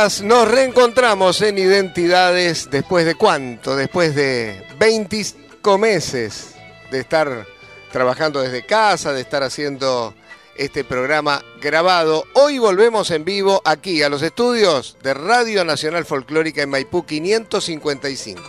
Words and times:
Nos 0.00 0.48
reencontramos 0.48 1.42
en 1.42 1.58
Identidades 1.58 2.70
después 2.70 3.04
de 3.04 3.16
cuánto? 3.16 3.76
Después 3.76 4.14
de 4.14 4.64
25 4.78 5.76
meses 5.76 6.54
de 6.90 7.00
estar 7.00 7.46
trabajando 7.92 8.40
desde 8.40 8.64
casa, 8.64 9.12
de 9.12 9.20
estar 9.20 9.42
haciendo 9.42 10.14
este 10.56 10.84
programa 10.84 11.44
grabado. 11.60 12.24
Hoy 12.32 12.56
volvemos 12.56 13.10
en 13.10 13.26
vivo 13.26 13.60
aquí 13.66 14.02
a 14.02 14.08
los 14.08 14.22
estudios 14.22 14.96
de 15.02 15.12
Radio 15.12 15.66
Nacional 15.66 16.06
Folclórica 16.06 16.62
en 16.62 16.70
Maipú 16.70 17.04
555. 17.04 18.42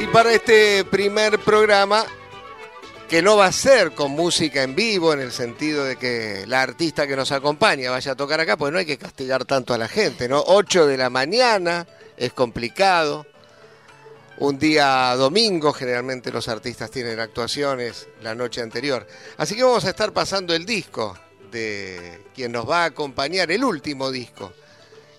Y 0.00 0.06
para 0.06 0.32
este 0.32 0.82
primer 0.86 1.38
programa 1.40 2.06
que 3.08 3.22
no 3.22 3.36
va 3.36 3.46
a 3.46 3.52
ser 3.52 3.92
con 3.92 4.10
música 4.10 4.62
en 4.62 4.74
vivo 4.74 5.12
en 5.12 5.20
el 5.20 5.30
sentido 5.30 5.84
de 5.84 5.96
que 5.96 6.44
la 6.46 6.62
artista 6.62 7.06
que 7.06 7.14
nos 7.14 7.30
acompaña 7.30 7.90
vaya 7.90 8.12
a 8.12 8.16
tocar 8.16 8.40
acá, 8.40 8.56
pues 8.56 8.72
no 8.72 8.78
hay 8.78 8.86
que 8.86 8.98
castigar 8.98 9.44
tanto 9.44 9.74
a 9.74 9.78
la 9.78 9.86
gente, 9.86 10.28
¿no? 10.28 10.42
8 10.44 10.86
de 10.86 10.96
la 10.96 11.08
mañana 11.08 11.86
es 12.16 12.32
complicado. 12.32 13.26
Un 14.38 14.58
día 14.58 15.14
domingo, 15.16 15.72
generalmente 15.72 16.32
los 16.32 16.48
artistas 16.48 16.90
tienen 16.90 17.20
actuaciones 17.20 18.08
la 18.22 18.34
noche 18.34 18.60
anterior. 18.60 19.06
Así 19.36 19.54
que 19.54 19.62
vamos 19.62 19.84
a 19.84 19.90
estar 19.90 20.12
pasando 20.12 20.54
el 20.54 20.66
disco 20.66 21.16
de 21.50 22.24
quien 22.34 22.52
nos 22.52 22.68
va 22.68 22.82
a 22.82 22.86
acompañar, 22.86 23.50
el 23.50 23.64
último 23.64 24.10
disco, 24.10 24.52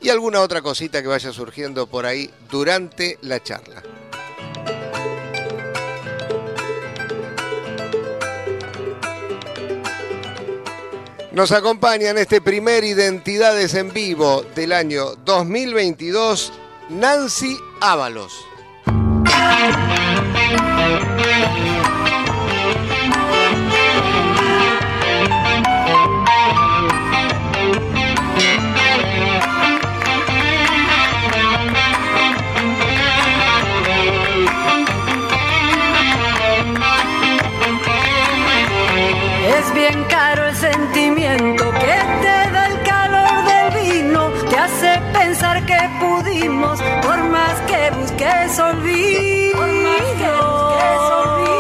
y 0.02 0.10
alguna 0.10 0.42
otra 0.42 0.62
cosita 0.62 1.02
que 1.02 1.08
vaya 1.08 1.32
surgiendo 1.32 1.88
por 1.88 2.06
ahí 2.06 2.30
durante 2.50 3.18
la 3.22 3.42
charla. 3.42 3.82
Nos 11.38 11.52
acompaña 11.52 12.10
en 12.10 12.18
este 12.18 12.42
primer 12.42 12.84
Identidades 12.84 13.76
en 13.76 13.94
Vivo 13.94 14.44
del 14.56 14.74
año 14.74 15.14
2022 15.24 16.52
Nancy 16.90 17.56
Ábalos. 17.80 18.34
Por 46.48 47.24
más 47.24 47.62
que 47.62 47.92
busques 47.92 48.60
olvido. 48.60 49.58
Por 49.58 49.68
más 49.68 50.08
que 50.20 50.32
busques 50.48 51.00
olvido. 51.22 51.58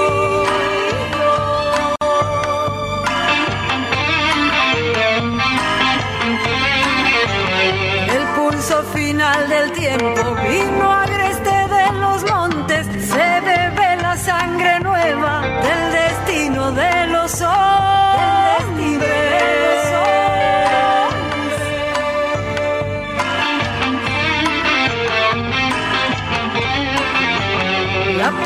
El 8.16 8.24
pulso 8.36 8.84
final 8.94 9.50
del 9.50 9.72
tiempo 9.74 10.36
vino 10.48 10.92
agreste 10.92 11.50
de 11.50 11.92
los 12.00 12.32
montes, 12.32 12.88
se 12.88 13.42
bebe 13.42 14.02
la 14.02 14.16
sangre 14.16 14.80
nueva 14.80 15.42
del 15.42 15.92
destino 15.92 16.72
de 16.72 17.08
los 17.08 17.42
hombres. 17.42 18.07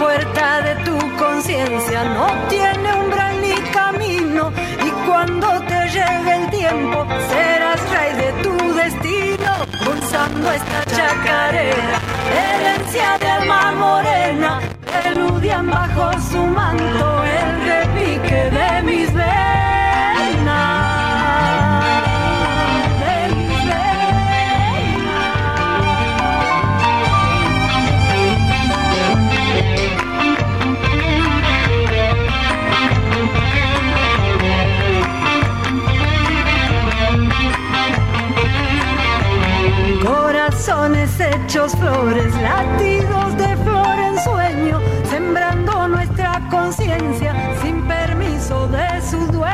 Puerta 0.02 0.62
de 0.62 0.76
tu 0.84 0.98
conciencia 1.16 2.04
no 2.04 2.28
tiene 2.50 2.90
umbral 3.04 3.36
ni 3.40 3.54
camino 3.72 4.52
y 4.88 4.90
cuando 5.08 5.48
te 5.70 5.80
llegue 5.96 6.32
el 6.40 6.50
tiempo 6.50 7.06
serás 7.30 7.80
rey 7.94 8.12
de 8.24 8.32
tu 8.44 8.54
destino 8.74 9.52
pulsando 9.86 10.52
esta 10.52 10.80
chacarera 10.96 11.98
herencia 12.42 13.18
de 13.20 13.28
alma 13.28 13.72
morena 13.74 14.60
eludian 15.06 15.70
bajo 15.70 16.12
su 16.32 16.42
manto 16.48 17.31
Flores, 41.70 42.34
latidos 42.42 43.38
de 43.38 43.56
flor 43.58 44.00
en 44.00 44.20
sueño, 44.20 44.82
sembrando 45.08 45.88
nuestra 45.90 46.42
conciencia 46.50 47.36
sin 47.62 47.88
permiso 47.88 48.68
de 48.70 49.00
su 49.04 49.18
dueño. 49.28 49.52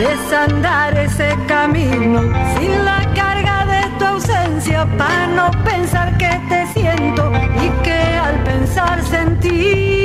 Desandar 0.00 0.98
ese 0.98 1.36
camino 1.46 2.22
sin 2.58 2.84
la 2.84 3.08
carga 3.14 3.66
de 3.66 3.98
tu 4.00 4.04
ausencia 4.04 4.84
para 4.98 5.28
no 5.28 5.52
pensar 5.62 6.18
que 6.18 6.40
te 6.48 6.66
siento 6.74 7.30
y 7.62 7.68
que 7.84 8.00
al 8.18 8.42
pensar 8.42 9.00
sentí. 9.04 9.95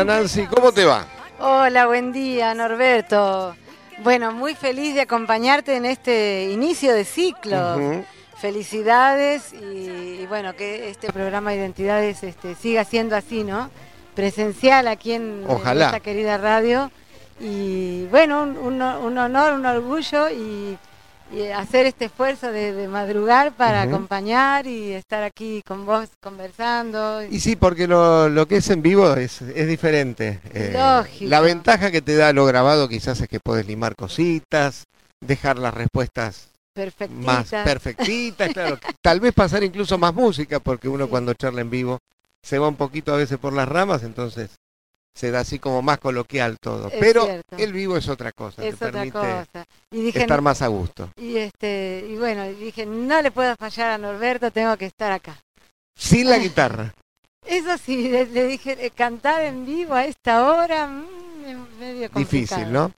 Hola 0.00 0.14
Nancy, 0.14 0.46
¿cómo 0.46 0.72
te 0.72 0.86
va? 0.86 1.04
Hola, 1.40 1.84
buen 1.86 2.10
día 2.10 2.54
Norberto. 2.54 3.54
Bueno, 3.98 4.32
muy 4.32 4.54
feliz 4.54 4.94
de 4.94 5.02
acompañarte 5.02 5.76
en 5.76 5.84
este 5.84 6.48
inicio 6.50 6.94
de 6.94 7.04
ciclo. 7.04 8.02
Felicidades 8.38 9.52
y, 9.52 10.24
bueno, 10.24 10.56
que 10.56 10.88
este 10.88 11.12
programa 11.12 11.54
Identidades 11.54 12.22
este, 12.22 12.54
siga 12.54 12.86
siendo 12.86 13.14
así, 13.14 13.44
¿no? 13.44 13.68
Presencial 14.14 14.88
aquí 14.88 15.12
en, 15.12 15.44
esta 15.46 16.00
querida 16.00 16.38
radio. 16.38 16.90
Y 17.38 18.06
bueno, 18.06 18.44
un, 18.44 18.80
honor, 18.80 19.52
un 19.52 19.66
orgullo 19.66 20.30
y, 20.30 20.78
hacer 21.54 21.86
este 21.86 22.06
esfuerzo 22.06 22.50
de, 22.50 22.88
madrugar 22.88 23.52
para 23.52 23.82
acompañar 23.82 24.66
y 24.66 24.92
estar 24.92 25.22
aquí 25.22 25.62
con 25.66 25.86
vos 25.86 26.08
conversando. 26.20 27.22
Y 27.22 27.40
sí, 27.40 27.56
porque 27.56 27.86
lo, 27.86 28.46
que 28.48 28.56
es 28.56 28.70
en 28.70 28.82
vivo 28.82 29.14
es, 29.14 29.42
es 29.42 29.68
diferente. 29.68 30.40
Eh, 30.52 30.72
Lógico. 30.72 31.30
La 31.30 31.40
ventaja 31.40 31.90
que 31.90 32.02
te 32.02 32.16
da 32.16 32.32
lo 32.32 32.44
grabado 32.46 32.88
quizás 32.88 33.20
es 33.20 33.28
que 33.28 33.40
puedes 33.40 33.66
limar 33.66 33.94
cositas, 33.96 34.84
dejar 35.20 35.58
las 35.58 35.74
respuestas 35.74 36.48
más 37.10 37.50
perfectitas, 37.50 38.52
claro. 38.52 38.78
Tal 39.02 39.20
vez 39.20 39.34
pasar 39.34 39.62
incluso 39.62 39.98
más 39.98 40.14
música, 40.14 40.60
porque 40.60 40.88
uno 40.88 41.08
cuando 41.08 41.34
charla 41.34 41.60
en 41.60 41.70
vivo 41.70 41.98
se 42.42 42.58
va 42.58 42.68
un 42.68 42.76
poquito 42.76 43.12
a 43.12 43.18
veces 43.18 43.38
por 43.38 43.52
las 43.52 43.68
ramas, 43.68 44.02
entonces 44.02 44.50
se 45.14 45.30
da 45.30 45.40
así 45.40 45.58
como 45.58 45.82
más 45.82 45.98
coloquial 45.98 46.58
todo. 46.60 46.90
Pero 46.98 47.28
el 47.56 47.72
vivo 47.72 47.96
es 47.96 48.08
otra 48.08 48.32
cosa, 48.32 48.62
te 48.62 48.72
permite 48.72 49.46
estar 49.90 50.40
más 50.40 50.62
a 50.62 50.68
gusto. 50.68 51.10
Y 51.16 51.36
este, 51.36 52.06
y 52.08 52.16
bueno, 52.16 52.44
dije, 52.48 52.86
no 52.86 53.20
le 53.22 53.30
puedo 53.30 53.54
fallar 53.56 53.90
a 53.90 53.98
Norberto, 53.98 54.50
tengo 54.50 54.76
que 54.76 54.86
estar 54.86 55.12
acá. 55.12 55.38
Sin 55.96 56.28
la 56.28 56.38
guitarra. 56.38 56.94
Eso 57.46 57.76
sí, 57.78 58.08
le, 58.08 58.26
dije, 58.26 58.76
eh, 58.78 58.90
cantar 58.90 59.42
en 59.42 59.64
vivo 59.64 59.94
a 59.94 60.04
esta 60.04 60.50
hora, 60.50 60.86
mm, 60.86 61.78
medio 61.78 62.10
complicado. 62.10 62.18
Difícil, 62.18 62.72
¿no? 62.72 62.92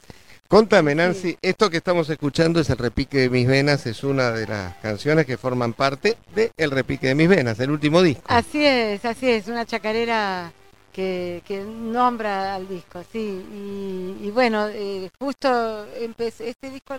Contame, 0.49 0.95
Nancy, 0.95 1.39
esto 1.41 1.71
que 1.71 1.79
estamos 1.79 2.11
escuchando 2.11 2.61
es 2.61 2.69
El 2.69 2.77
Repique 2.77 3.17
de 3.17 3.31
Mis 3.31 3.47
Venas, 3.47 3.87
es 3.87 4.05
una 4.05 4.33
de 4.33 4.47
las 4.47 4.75
canciones 4.77 5.25
que 5.25 5.39
forman 5.39 5.73
parte 5.73 6.19
de 6.35 6.51
El 6.59 6.71
Repique 6.71 7.07
de 7.07 7.15
Mis 7.15 7.29
Venas, 7.29 7.59
el 7.61 7.71
último 7.71 8.03
disco. 8.03 8.25
Así 8.27 8.63
es, 8.63 9.03
así 9.07 9.31
es, 9.31 9.49
una 9.49 9.65
chacarera 9.65 10.53
que, 10.93 11.65
nombra 11.67 12.55
al 12.55 12.69
disco, 12.69 13.03
sí. 13.11 14.19
Y, 14.21 14.31
bueno, 14.31 14.69
eh, 14.69 15.11
justo 15.19 15.87
empecé, 15.97 16.51
este 16.51 16.71
disco 16.71 16.95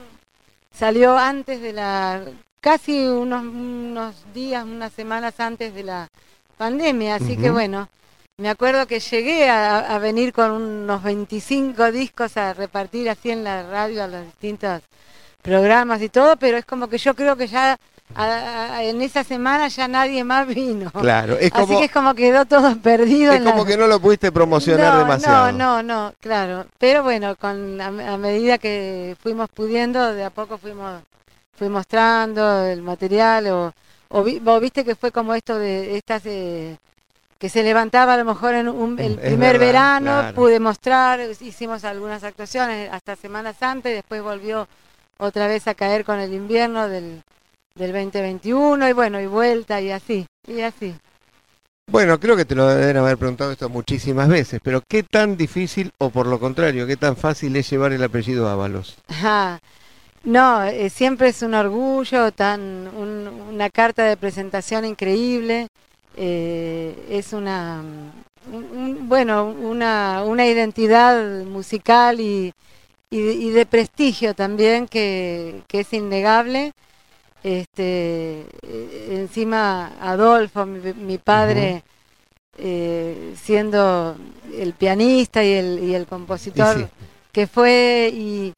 salió 0.73 1.17
antes 1.17 1.61
de 1.61 1.73
la, 1.73 2.23
casi 2.59 3.05
unos, 3.05 3.43
unos 3.43 4.15
días, 4.33 4.63
unas 4.63 4.93
semanas 4.93 5.39
antes 5.39 5.73
de 5.73 5.83
la 5.83 6.09
pandemia, 6.57 7.15
así 7.15 7.37
que 7.37 7.49
bueno 7.49 7.87
me 8.37 8.49
acuerdo 8.49 8.87
que 8.87 8.99
llegué 8.99 9.47
a, 9.47 9.97
venir 9.99 10.33
con 10.33 10.51
unos 10.51 11.03
25 11.03 11.91
discos 11.91 12.35
a 12.35 12.53
repartir 12.53 13.07
así 13.07 13.29
en 13.29 13.43
la 13.43 13.61
radio 13.61 14.03
a 14.03 14.07
los 14.07 14.25
distintos 14.25 14.81
programas 15.43 16.01
y 16.01 16.09
todo, 16.09 16.35
pero 16.37 16.57
es 16.57 16.65
como 16.65 16.87
que 16.87 16.97
yo 16.97 17.13
creo 17.15 17.35
que 17.35 17.45
ya 17.45 17.77
en 18.15 19.01
esa 19.01 19.23
semana 19.23 19.67
ya 19.67 19.87
nadie 19.87 20.23
más 20.23 20.47
vino. 20.47 20.91
Claro, 20.91 21.37
es 21.37 21.51
como, 21.51 21.63
así 21.63 21.77
que 21.77 21.85
es 21.85 21.91
como 21.91 22.13
quedó 22.13 22.45
todo 22.45 22.77
perdido. 22.77 23.33
Es 23.33 23.41
como 23.41 23.65
que 23.65 23.77
no 23.77 23.87
lo 23.87 23.99
pudiste 23.99 24.31
promocionar 24.31 24.99
demasiado. 24.99 25.51
No, 25.51 25.81
no, 25.81 25.83
no, 25.83 26.13
claro. 26.19 26.65
Pero 26.77 27.03
bueno, 27.03 27.35
con 27.35 27.79
a, 27.81 28.17
medida 28.17 28.57
que 28.57 29.15
fuimos 29.21 29.49
pudiendo, 29.49 30.13
de 30.13 30.23
a 30.23 30.29
poco 30.29 30.57
fuimos 30.57 31.01
fui 31.55 31.69
mostrando 31.69 32.65
el 32.65 32.81
material 32.81 33.47
o, 33.47 33.73
o, 34.09 34.59
viste 34.59 34.83
que 34.83 34.95
fue 34.95 35.11
como 35.11 35.33
esto 35.35 35.57
de 35.57 35.97
estas 35.97 36.23
eh, 36.25 36.77
que 37.37 37.49
se 37.49 37.61
levantaba 37.61 38.15
a 38.15 38.17
lo 38.17 38.25
mejor 38.25 38.55
en 38.55 38.67
el 38.99 39.17
primer 39.17 39.59
verano, 39.59 40.31
pude 40.33 40.59
mostrar, 40.59 41.19
hicimos 41.41 41.83
algunas 41.83 42.23
actuaciones 42.23 42.89
hasta 42.91 43.15
semanas 43.15 43.61
antes, 43.61 43.93
después 43.93 44.23
volvió 44.23 44.67
otra 45.17 45.47
vez 45.47 45.67
a 45.67 45.75
caer 45.75 46.05
con 46.05 46.19
el 46.19 46.33
invierno 46.33 46.87
del, 46.87 47.21
del 47.75 47.91
2021 47.91 48.87
y 48.89 48.93
bueno, 48.93 49.19
y 49.19 49.25
vuelta 49.25 49.81
y 49.81 49.89
así, 49.89 50.27
y 50.47 50.61
así. 50.61 50.95
Bueno, 51.91 52.19
creo 52.19 52.37
que 52.37 52.45
te 52.45 52.53
lo 52.53 52.67
deben 52.67 52.97
haber 52.97 53.17
preguntado 53.17 53.51
esto 53.51 53.67
muchísimas 53.67 54.29
veces, 54.29 54.61
pero 54.63 54.81
¿qué 54.87 55.01
tan 55.01 55.37
difícil 55.37 55.91
o 55.97 56.11
por 56.11 56.27
lo 56.27 56.39
contrario, 56.39 56.85
qué 56.85 56.97
tan 56.97 57.17
fácil 57.17 57.55
es 57.55 57.69
llevar 57.69 57.91
el 57.91 58.03
apellido 58.03 58.47
Ábalos? 58.47 58.97
no, 60.23 60.63
eh, 60.63 60.89
siempre 60.91 61.29
es 61.29 61.41
un 61.41 61.55
orgullo, 61.55 62.31
tan 62.31 62.87
una 62.95 63.69
carta 63.69 64.03
de 64.03 64.17
presentación 64.17 64.85
increíble. 64.85 65.67
Eh, 66.15 67.07
es 67.09 67.33
una, 67.33 67.83
bueno, 68.45 69.45
una, 69.45 70.23
una, 70.23 70.45
identidad 70.45 71.43
musical 71.43 72.19
y, 72.19 72.53
y, 73.09 73.49
de, 73.49 73.65
prestigio 73.65 74.35
también 74.35 74.87
que, 74.87 75.63
que, 75.67 75.79
es 75.79 75.91
innegable. 75.91 76.71
Este, 77.43 78.45
encima 79.09 79.93
Adolfo, 79.99 80.65
mi, 80.65 81.17
padre, 81.17 81.83
eh, 82.57 83.33
siendo 83.41 84.15
el 84.57 84.73
pianista 84.73 85.43
y 85.43 85.51
el, 85.51 85.79
y 85.83 85.93
el 85.93 86.07
compositor 86.07 86.89
que 87.33 87.47
fue 87.47 88.11
y, 88.13 88.53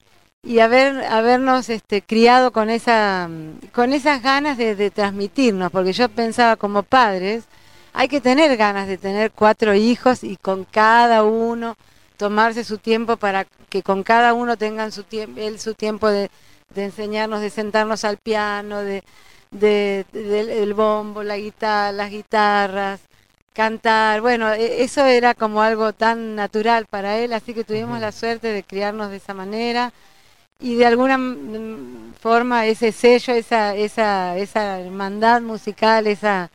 y 0.46 0.60
haber, 0.60 1.04
habernos 1.06 1.70
este, 1.70 2.04
criado 2.04 2.52
con, 2.52 2.70
esa, 2.70 3.28
con 3.74 3.94
esas 3.94 4.22
ganas 4.22 4.58
de, 4.58 4.92
transmitirnos, 4.92 5.72
porque 5.72 5.92
yo 5.92 6.08
pensaba 6.08 6.56
como 6.56 6.84
padres, 6.84 7.46
hay 7.94 8.08
que 8.08 8.22
tener 8.22 8.56
ganas 8.56 8.88
de 8.88 8.98
tener 8.98 9.32
cuatro 9.32 9.74
hijos 9.74 10.24
y 10.24 10.38
con 10.38 10.66
cada 10.66 11.24
uno 11.24 11.76
tomarse 12.18 12.64
su 12.64 12.78
tiempo 12.78 13.18
para 13.18 13.46
que 13.70 13.82
con 13.82 14.04
cada 14.04 14.34
uno 14.34 14.56
tengan 14.56 14.92
su 14.92 15.04
tiempo, 15.04 15.40
él 15.40 15.60
su 15.60 15.74
tiempo 15.74 16.10
de, 16.10 16.30
enseñarnos, 16.84 17.42
de 17.42 17.50
sentarnos 17.50 18.04
al 18.04 18.18
piano, 18.18 18.82
de, 18.82 19.04
de, 19.52 20.06
del 20.12 20.74
bombo, 20.74 21.24
la 21.24 21.38
guitarra, 21.38 21.92
las 21.92 22.12
guitarras, 22.12 23.02
cantar. 23.54 24.22
Bueno, 24.22 24.52
e, 24.54 24.84
eso 24.84 25.06
era 25.06 25.34
como 25.34 25.62
algo 25.62 25.94
tan 25.94 26.36
natural 26.36 26.86
para 26.88 27.18
él, 27.18 27.34
así 27.34 27.54
que 27.54 27.64
tuvimos 27.64 28.00
la 28.00 28.12
suerte 28.12 28.50
de 28.50 28.64
criarnos 28.64 29.10
de 29.12 29.18
esa 29.18 29.34
manera 29.34 29.94
y 30.60 30.76
de 30.76 30.86
alguna 30.86 31.20
forma 32.20 32.66
ese 32.66 32.92
sello, 32.92 33.34
esa, 33.34 33.76
esa, 33.76 34.38
esa 34.38 34.80
hermandad 34.80 35.42
musical, 35.42 36.08
esa 36.08 36.50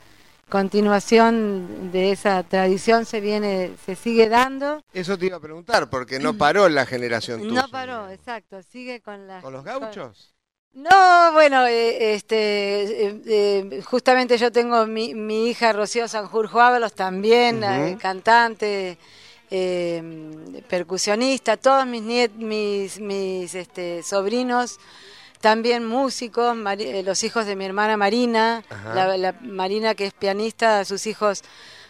continuación 0.50 1.90
de 1.92 2.12
esa 2.12 2.42
tradición 2.42 3.06
se 3.06 3.20
viene, 3.20 3.72
se 3.86 3.96
sigue 3.96 4.28
dando. 4.28 4.84
Eso 4.92 5.16
te 5.16 5.26
iba 5.26 5.38
a 5.38 5.40
preguntar, 5.40 5.88
porque 5.88 6.18
no 6.18 6.34
paró 6.34 6.68
la 6.68 6.84
generación 6.84 7.40
tuya. 7.40 7.62
No 7.62 7.68
paró, 7.68 8.10
exacto, 8.10 8.62
sigue 8.62 9.00
con 9.00 9.26
la... 9.26 9.40
¿Con 9.40 9.52
los 9.52 9.64
gauchos? 9.64 10.34
No, 10.72 11.32
bueno, 11.32 11.66
eh, 11.66 12.14
este, 12.14 13.06
eh, 13.06 13.22
eh, 13.26 13.82
justamente 13.84 14.38
yo 14.38 14.52
tengo 14.52 14.86
mi, 14.86 15.14
mi 15.14 15.48
hija 15.48 15.72
Rocío 15.72 16.06
Sanjurjo 16.06 16.60
Ábalos 16.60 16.92
también, 16.92 17.64
cantante, 17.98 18.96
eh, 19.50 20.62
percusionista, 20.68 21.56
todos 21.56 21.86
mis, 21.86 22.02
mis, 22.34 23.00
mis 23.00 23.54
este, 23.54 24.02
sobrinos, 24.04 24.78
también 25.40 25.86
músicos, 25.86 26.56
eh, 26.78 27.02
los 27.04 27.24
hijos 27.24 27.46
de 27.46 27.56
mi 27.56 27.64
hermana 27.64 27.96
Marina, 27.96 28.62
la, 28.94 29.34
Marina 29.40 29.94
que 29.94 30.06
es 30.06 30.12
pianista, 30.12 30.84
sus 30.84 31.06
hijos, 31.06 31.42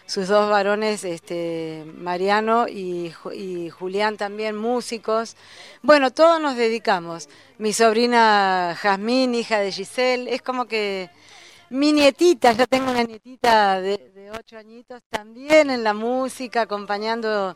sus 0.05 0.27
dos 0.27 0.49
varones, 0.49 1.03
este, 1.03 1.85
Mariano 1.95 2.67
y, 2.67 3.13
y 3.33 3.69
Julián 3.69 4.17
también 4.17 4.55
músicos. 4.55 5.35
Bueno, 5.81 6.11
todos 6.11 6.41
nos 6.41 6.55
dedicamos. 6.55 7.29
Mi 7.57 7.73
sobrina 7.73 8.77
Jazmín, 8.79 9.35
hija 9.35 9.59
de 9.59 9.71
Giselle, 9.71 10.33
es 10.33 10.41
como 10.41 10.65
que 10.65 11.09
mi 11.71 11.93
nietita, 11.93 12.51
yo 12.51 12.67
tengo 12.67 12.91
una 12.91 13.03
nietita 13.03 13.79
de, 13.79 14.29
ocho 14.37 14.57
añitos 14.57 15.01
también 15.09 15.69
en 15.69 15.85
la 15.85 15.93
música, 15.93 16.63
acompañando, 16.63 17.55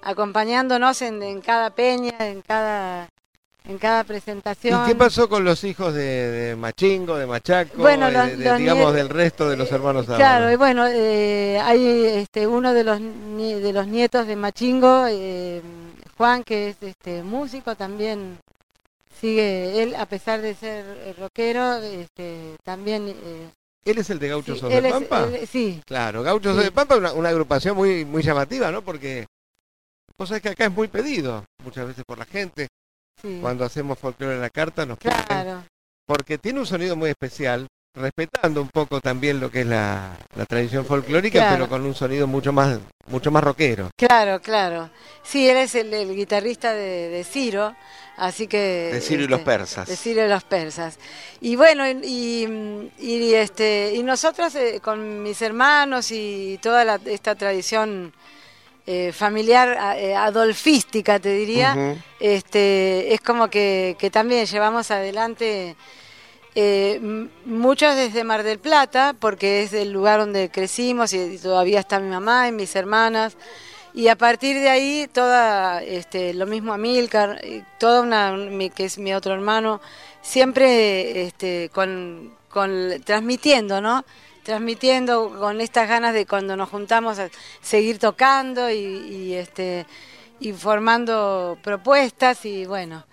acompañándonos 0.00 1.02
en, 1.02 1.42
cada 1.42 1.68
peña, 1.68 2.14
en 2.20 2.40
cada 2.40 3.10
en 3.68 3.78
cada 3.78 4.04
presentación. 4.04 4.84
¿Y 4.84 4.88
qué 4.88 4.94
pasó 4.94 5.28
con 5.28 5.44
los 5.44 5.62
hijos 5.64 5.94
de, 5.94 6.56
Machingo, 6.58 7.16
de 7.16 7.26
Machaco, 7.26 7.78
bueno, 7.78 8.08
digamos 8.10 8.94
del 8.94 9.08
resto 9.08 9.48
de 9.48 9.56
los 9.56 9.70
hermanos 9.70 10.06
Claro, 10.06 10.50
y 10.50 10.56
bueno, 10.56 10.86
eh, 10.86 11.60
hay 11.62 12.04
este, 12.06 12.46
uno 12.46 12.72
de 12.72 12.84
los 12.84 13.00
de 13.00 13.72
los 13.72 13.86
nietos 13.86 14.26
de 14.26 14.36
Machingo, 14.36 15.06
eh, 15.08 15.62
Juan, 16.16 16.44
que 16.44 16.70
es 16.70 16.76
este 16.82 17.22
músico 17.22 17.76
también 17.76 18.38
sigue 19.20 19.82
él 19.82 19.94
a 19.94 20.06
pesar 20.06 20.40
de 20.40 20.54
ser 20.54 20.84
eh, 21.04 21.14
rockero 21.18 21.76
este, 21.76 22.56
también 22.64 23.08
eh, 23.08 23.50
él 23.84 23.98
es 23.98 24.08
el 24.10 24.18
de 24.18 24.28
Gauchos 24.28 24.62
de 24.62 24.82
Pampa 24.82 25.28
sí. 25.50 25.82
Claro 25.86 26.22
Gauchos 26.22 26.56
de 26.56 26.72
Pampa 26.72 26.96
es 26.96 27.12
una, 27.12 27.28
agrupación 27.28 27.76
muy 27.76 28.04
muy 28.04 28.22
llamativa 28.22 28.70
no 28.70 28.82
porque 28.82 29.26
vos 30.16 30.28
sabés 30.28 30.42
que 30.42 30.48
acá 30.50 30.64
es 30.64 30.72
muy 30.72 30.88
pedido 30.88 31.44
muchas 31.62 31.86
veces 31.86 32.04
por 32.06 32.18
la 32.18 32.24
gente 32.24 32.68
cuando 33.40 33.64
hacemos 33.64 33.98
folclore 33.98 34.34
en 34.34 34.40
la 34.40 34.50
carta 34.50 34.86
nos 34.86 34.98
claro 34.98 35.62
porque 36.10 36.38
tiene 36.38 36.58
un 36.58 36.66
sonido 36.66 36.96
muy 36.96 37.10
especial 37.10 37.68
respetando 37.94 38.60
un 38.60 38.68
poco 38.68 39.00
también 39.00 39.38
lo 39.38 39.48
que 39.48 39.60
es 39.60 39.66
la, 39.66 40.16
la 40.34 40.44
tradición 40.44 40.84
folclórica, 40.84 41.50
pero 41.52 41.68
con 41.68 41.84
un 41.84 41.94
sonido 41.94 42.26
mucho 42.26 42.52
más, 42.52 42.80
mucho 43.06 43.30
más 43.30 43.44
rockero. 43.44 43.90
Claro, 43.96 44.40
claro. 44.40 44.90
Sí, 45.22 45.48
él 45.48 45.56
es 45.58 45.76
el, 45.76 46.14
guitarrista 46.14 46.72
de, 46.72 47.24
Ciro, 47.24 47.76
así 48.16 48.48
que... 48.48 48.90
De 48.92 49.00
Ciro 49.00 49.22
y 49.22 49.28
los 49.28 49.38
este, 49.38 49.50
persas. 49.50 49.88
De 49.88 49.96
Ciro 49.96 50.24
y 50.24 50.28
los 50.28 50.42
persas. 50.42 50.98
Y 51.40 51.54
bueno, 51.54 51.88
y, 51.88 52.90
y 52.98 53.34
este, 53.34 53.92
y 53.94 54.02
nosotros 54.02 54.52
eh, 54.56 54.80
con 54.82 55.22
mis 55.22 55.40
hermanos 55.42 56.10
y 56.10 56.58
toda 56.60 56.96
esta 57.06 57.36
tradición 57.36 58.12
eh, 58.92 59.12
familiar 59.12 59.96
eh, 59.98 60.16
adolfística, 60.16 61.20
te 61.20 61.32
diría, 61.32 61.96
este, 62.18 63.14
es 63.14 63.20
como 63.20 63.48
que, 63.48 63.94
que 64.00 64.10
también 64.10 64.46
llevamos 64.46 64.90
adelante 64.90 65.76
eh, 66.56 67.00
muchos 67.44 67.94
desde 67.94 68.24
Mar 68.24 68.42
del 68.42 68.58
Plata, 68.58 69.14
porque 69.16 69.62
es 69.62 69.72
el 69.74 69.92
lugar 69.92 70.18
donde 70.18 70.50
crecimos 70.50 71.12
y, 71.12 71.38
todavía 71.38 71.78
está 71.78 72.00
mi 72.00 72.08
mamá 72.08 72.48
y 72.48 72.52
mis 72.52 72.74
hermanas. 72.74 73.36
Y 73.94 74.08
a 74.08 74.16
partir 74.16 74.58
de 74.58 74.70
ahí, 74.70 75.08
toda, 75.12 75.84
este, 75.84 76.34
lo 76.34 76.46
mismo 76.46 76.72
a 76.72 76.76
Milcar, 76.76 77.40
toda 77.78 78.00
una, 78.00 78.36
que 78.74 78.86
es 78.86 78.98
mi 78.98 79.14
otro 79.14 79.34
hermano, 79.34 79.80
siempre 80.20 81.26
este, 81.26 81.70
con, 81.72 82.32
transmitiendo, 83.04 83.80
¿no? 83.80 84.04
Transmitiendo 84.42 85.36
con 85.38 85.60
estas 85.60 85.88
ganas 85.88 86.14
de 86.14 86.26
cuando 86.26 86.56
nos 86.56 86.68
juntamos 86.68 87.18
a 87.18 87.28
seguir 87.60 87.98
tocando 87.98 88.70
y, 88.70 89.34
este, 89.34 89.86
y 90.40 90.52
formando 90.52 91.58
propuestas 91.62 92.44
y 92.44 92.64
bueno, 92.64 93.04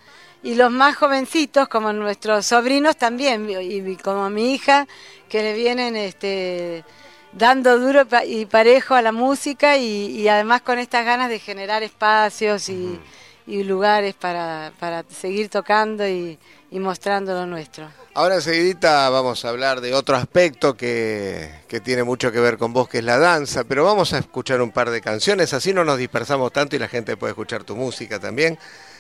y 0.43 0.55
los 0.55 0.72
más 0.72 0.96
jovencitos, 0.96 1.67
como 1.67 1.91
nuestros 1.91 2.46
sobrinos 2.46 2.96
también, 2.96 3.50
y 3.50 3.96
como 3.98 4.29
mi 4.29 4.53
hija, 4.53 4.88
que 5.27 5.41
le 5.41 5.53
vienen 5.53 5.96
este, 5.96 6.86
dando 7.34 7.77
duro 7.79 8.07
y 8.25 8.46
parejo 8.46 8.96
a 8.96 9.01
la 9.01 9.12
música 9.12 9.77
y, 9.77 10.27
además 10.27 10.62
con 10.62 10.79
estas 10.79 11.05
ganas 11.05 11.29
de 11.29 11.39
generar 11.39 11.84
espacios 11.84 12.69
y, 12.69 13.00
lugares 13.48 14.13
para, 14.13 14.72
seguir 15.10 15.50
tocando 15.50 16.08
y, 16.08 16.38
mostrando 16.72 17.34
lo 17.34 17.46
nuestro. 17.46 17.89
Ahora 18.13 18.36
enseguida 18.36 19.10
vamos 19.10 19.46
a 19.46 19.50
hablar 19.50 19.80
de 19.80 19.94
otro 19.94 20.16
aspecto 20.16 20.75
que, 20.75 21.50
que, 21.68 21.80
tiene 21.80 22.04
mucho 22.04 22.32
que 22.32 22.39
ver 22.39 22.58
con 22.58 22.74
vos, 22.74 22.89
que 22.89 22.98
es 23.00 23.04
la 23.04 23.18
danza, 23.18 23.63
pero 23.63 23.84
vamos 23.84 24.13
a 24.13 24.18
escuchar 24.18 24.62
un 24.62 24.72
par 24.72 24.89
de 24.89 25.01
canciones, 25.01 25.54
así 25.54 25.74
no 25.74 25.84
nos 25.86 25.98
dispersamos 25.98 26.51
tanto 26.51 26.75
y 26.75 26.80
la 26.80 26.88
gente 26.88 27.16
puede 27.16 27.32
escuchar 27.32 27.63
tu 27.63 27.75
música 27.75 28.20
también. 28.20 28.58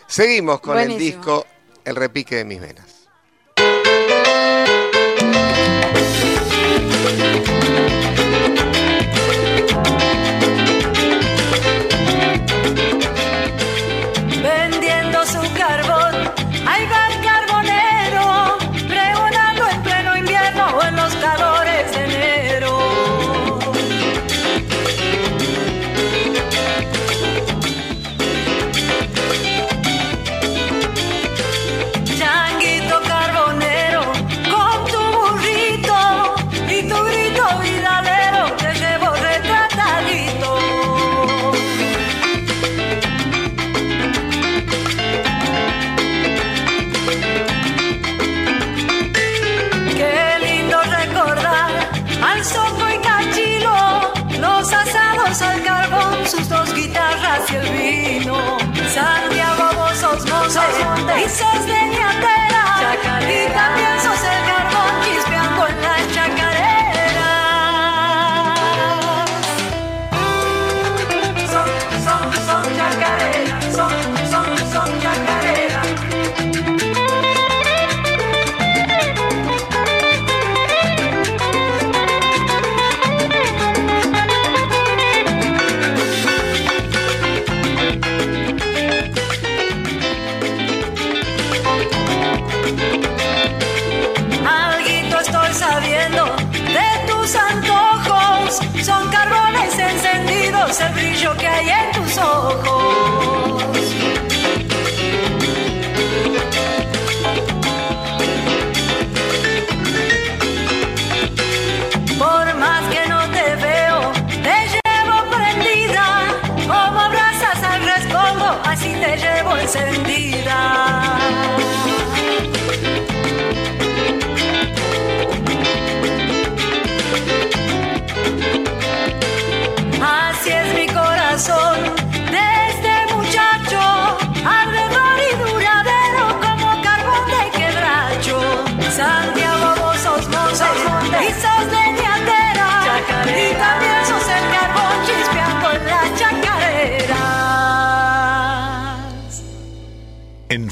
Seguimos 0.07 0.61
con 0.61 0.79
el 0.79 0.97
disco 0.97 1.45
El 1.83 1.95
repique 1.95 2.35
de 2.35 2.45
mis 2.45 2.61
venas. 2.61 2.96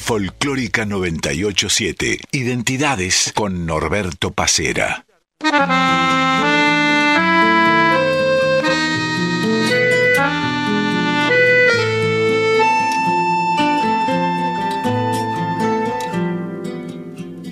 Folclórica 0.05 0.85
987, 0.85 2.19
Identidades 2.31 3.33
con 3.33 3.65
Norberto 3.65 4.29
Pacera. 4.29 5.03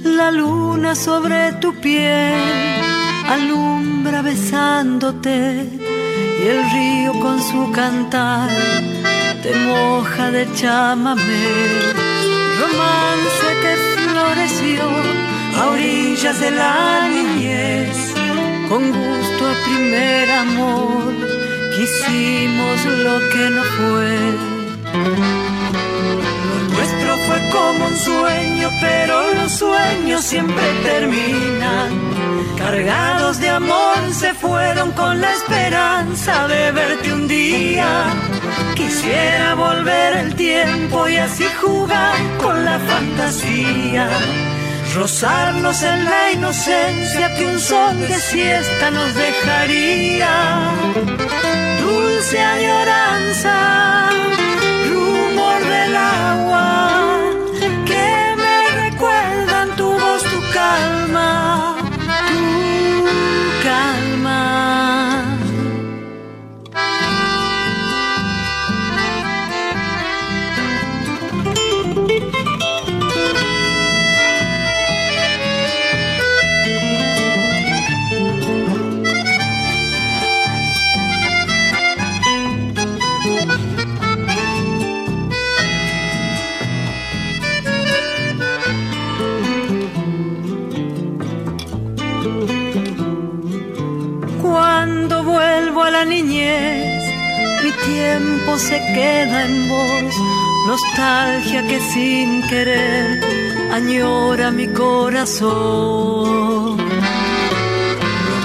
la 0.03 0.29
luna 0.29 0.93
sobre 0.93 1.53
tu 1.53 1.73
piel 1.81 2.35
alumbra 3.29 4.21
besándote 4.21 5.67
y 6.39 6.47
el 6.47 6.71
río 6.71 7.19
con 7.19 7.41
su 7.41 7.71
cantar 7.71 8.51
te 9.41 9.53
moja 9.55 10.31
de 10.31 10.47
chamamé. 10.53 12.02
Romance 12.59 13.47
que 13.61 13.73
floreció 13.97 14.83
a 15.59 15.67
orillas 15.67 16.39
de 16.39 16.51
la 16.51 17.07
niñez, 17.09 18.13
con 18.69 18.91
gusto 18.91 19.41
a 19.47 19.55
primer 19.65 20.31
amor, 20.31 21.13
quisimos 21.75 22.85
lo 23.05 23.15
que 23.31 23.49
no 23.49 23.63
fue 23.75 24.13
un 27.87 27.97
sueño, 27.97 28.69
pero 28.81 29.33
los 29.33 29.51
sueños 29.51 30.23
siempre 30.23 30.63
terminan. 30.83 31.89
Cargados 32.57 33.39
de 33.39 33.49
amor 33.49 33.97
se 34.11 34.33
fueron 34.33 34.91
con 34.91 35.19
la 35.19 35.31
esperanza 35.33 36.47
de 36.47 36.71
verte 36.71 37.13
un 37.13 37.27
día. 37.27 38.05
Quisiera 38.75 39.55
volver 39.55 40.17
el 40.17 40.35
tiempo 40.35 41.07
y 41.07 41.17
así 41.17 41.45
jugar 41.61 42.15
con 42.41 42.63
la 42.65 42.79
fantasía 42.79 44.09
rozarnos 44.95 45.81
en 45.81 46.05
la 46.05 46.31
inocencia 46.31 47.35
que 47.35 47.45
un 47.45 47.59
sol 47.59 47.99
de 47.99 48.13
siesta 48.13 48.91
nos 48.91 49.13
dejaría. 49.15 50.71
Dulce 51.81 52.39
añoranza, 52.39 54.09
rumor 54.89 55.59
del 55.65 55.95
agua, 55.95 56.42
tiempo 98.53 98.59
se 98.59 98.77
queda 98.93 99.45
en 99.45 99.69
vos. 99.69 100.13
Nostalgia 100.67 101.65
que 101.67 101.79
sin 101.79 102.41
querer 102.47 103.19
añora 103.71 104.51
mi 104.51 104.67
corazón. 104.67 106.77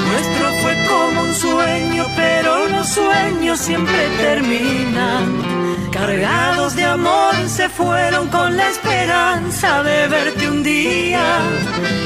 Nuestro 0.08 0.46
fue 0.62 0.74
como 0.88 1.20
un 1.22 1.34
sueño, 1.34 2.06
pero 2.16 2.68
los 2.68 2.88
sueños 2.88 3.58
siempre 3.60 4.08
terminan. 4.18 5.58
Cargados 5.92 6.74
de 6.76 6.84
amor 6.84 7.34
se 7.46 7.68
fueron 7.68 8.28
con 8.28 8.56
la 8.56 8.68
esperanza 8.68 9.82
de 9.82 10.08
verte 10.08 10.48
un 10.48 10.62
día. 10.62 11.40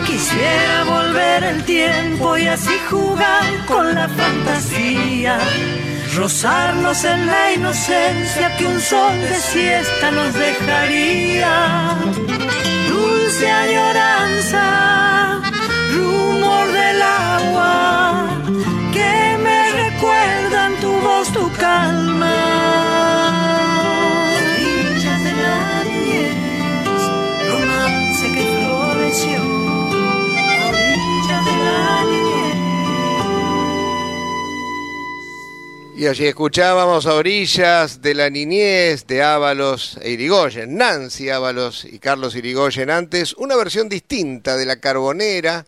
Quisiera 0.07 0.85
volver 0.85 1.45
el 1.45 1.63
tiempo 1.65 2.39
y 2.39 2.47
así 2.47 2.79
jugar 2.91 3.45
con 3.67 3.95
la 3.95 4.09
fantasía. 4.09 5.39
Rozarnos 6.15 7.05
en 7.05 7.27
la 7.27 7.53
inocencia 7.55 8.55
que 8.59 8.67
un 8.67 8.79
sol 8.81 9.19
de 9.19 9.35
siesta 9.35 10.11
nos 10.11 10.35
dejaría. 10.35 11.97
Dulce 12.87 13.51
añoranza, 13.51 15.41
rumor 15.95 16.71
del 16.71 17.03
agua, 17.03 18.29
que 18.93 19.39
me 19.43 19.73
recuerdan 19.73 20.75
tu 20.83 20.93
voz, 21.01 21.33
tu 21.33 21.51
calma. 21.53 22.22
Y 36.03 36.09
allí 36.09 36.27
escuchábamos 36.27 37.07
a 37.07 37.15
orillas 37.15 38.03
de 38.03 38.17
la 38.17 38.29
niñez 38.29 39.07
de 39.07 39.23
Ábalos 39.23 40.01
e 40.03 40.11
Irigoyen, 40.11 40.77
Nancy 40.77 41.31
Ábalos 41.31 41.85
y 41.85 42.01
Carlos 42.01 42.35
Irigoyen 42.35 42.91
antes, 42.91 43.35
una 43.35 43.55
versión 43.55 43.89
distinta 43.89 44.57
de 44.57 44.67
la 44.67 44.81
Carbonera, 44.81 45.65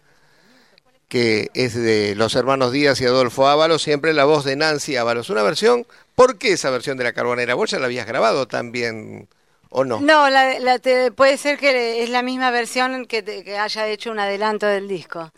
que 1.07 1.53
es 1.55 1.75
de 1.75 2.17
los 2.17 2.35
hermanos 2.35 2.73
Díaz 2.73 3.00
y 3.00 3.05
Adolfo 3.05 3.47
Ábalos, 3.47 3.83
siempre 3.83 4.12
la 4.12 4.25
voz 4.25 4.45
de 4.45 4.57
Nancy 4.57 4.97
Ábalos. 4.97 5.31
Una 5.31 5.45
versión, 5.45 5.87
¿por 6.17 6.37
qué 6.37 6.55
esa 6.55 6.71
versión 6.71 6.99
de 6.99 7.05
la 7.05 7.12
Carbonera? 7.12 7.55
¿Vos 7.55 7.71
ya 7.71 7.79
la 7.79 7.87
habías 7.87 8.09
grabado 8.09 8.49
también 8.49 9.29
o 9.76 9.85
no? 9.85 9.99
No, 10.00 10.31
la, 10.31 10.59
la 10.61 10.78
te- 10.78 11.11
puede 11.11 11.37
ser 11.37 11.59
que 11.59 12.02
es 12.02 12.09
la 12.09 12.23
misma 12.23 12.50
versión 12.52 13.07
que, 13.07 13.23
te- 13.23 13.43
que 13.43 13.59
haya 13.59 13.88
hecho 13.88 14.11
un 14.12 14.21
adelanto 14.21 14.66
del 14.66 14.87
disco. 14.87 15.31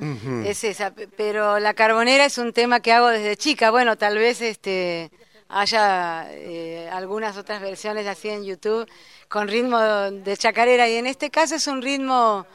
Es 0.45 0.63
esa, 0.65 0.91
pe- 0.91 1.09
pero 1.09 1.59
la 1.59 1.73
carbonera 1.73 2.27
es 2.27 2.37
un 2.37 2.53
tema 2.53 2.81
que 2.81 2.93
hago 2.93 3.09
desde 3.09 3.37
chica. 3.37 3.71
Bueno, 3.71 3.97
tal 3.97 4.19
vez 4.19 4.41
este 4.43 5.11
haya 5.49 6.27
eh, 6.33 6.89
algunas 6.93 7.37
otras 7.37 7.63
versiones 7.63 8.07
así 8.07 8.29
en 8.29 8.45
YouTube 8.45 8.87
con 9.29 9.49
ritmo 9.49 9.79
de 9.81 10.37
chacarera 10.37 10.89
y 10.89 10.97
en 10.97 11.07
este 11.07 11.31
caso 11.31 11.55
es 11.55 11.67
un 11.69 11.81
ritmo 11.83 12.47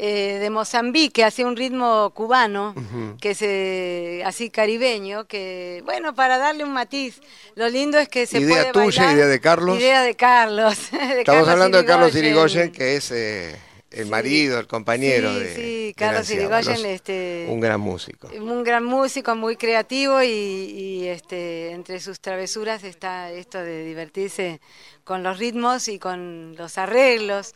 eh, 0.00 0.38
de 0.40 0.48
Mozambique, 0.50 1.24
así 1.24 1.42
un 1.42 1.56
ritmo 1.56 2.10
cubano, 2.14 2.72
que 3.20 3.30
es 3.30 3.42
eh, 3.42 4.22
así 4.24 4.48
caribeño, 4.48 5.26
que 5.26 5.82
bueno, 5.84 6.14
para 6.14 6.38
darle 6.38 6.62
un 6.62 6.72
matiz, 6.72 7.20
lo 7.56 7.68
lindo 7.68 7.98
es 7.98 8.08
que 8.08 8.26
se 8.26 8.38
Idea 8.38 8.70
puede 8.72 8.86
tuya, 8.86 9.02
bailar- 9.02 9.14
idea 9.16 9.26
de 9.26 9.40
Carlos. 9.40 9.78
Idea 9.78 10.02
de 10.02 10.14
Carlos. 10.14 10.78
de 10.92 10.96
Estamos 10.98 11.24
Carlos 11.24 11.48
hablando 11.48 11.78
de 11.78 11.84
Carlos 11.84 12.14
Irigoyen. 12.14 12.70
Que 12.70 12.94
es 12.94 13.10
eh, 13.10 13.56
el 13.90 14.06
marido, 14.06 14.60
el 14.60 14.68
compañero 14.68 15.32
Sí, 15.32 15.38
de, 15.40 15.54
sí, 15.56 15.94
Carlos 15.96 16.30
Irigoyen, 16.30 16.86
este, 16.86 17.46
un 17.48 17.58
gran 17.58 17.80
músico. 17.80 18.28
Un 18.40 18.62
gran 18.62 18.84
músico, 18.84 19.34
muy 19.34 19.56
creativo 19.56 20.22
y, 20.22 20.28
y, 20.28 21.06
este, 21.08 21.72
entre 21.72 21.98
sus 21.98 22.20
travesuras 22.20 22.84
está 22.84 23.32
esto 23.32 23.58
de 23.58 23.82
divertirse 23.84 24.60
con 25.02 25.24
los 25.24 25.38
ritmos 25.38 25.88
y 25.88 25.98
con 25.98 26.54
los 26.56 26.78
arreglos. 26.78 27.54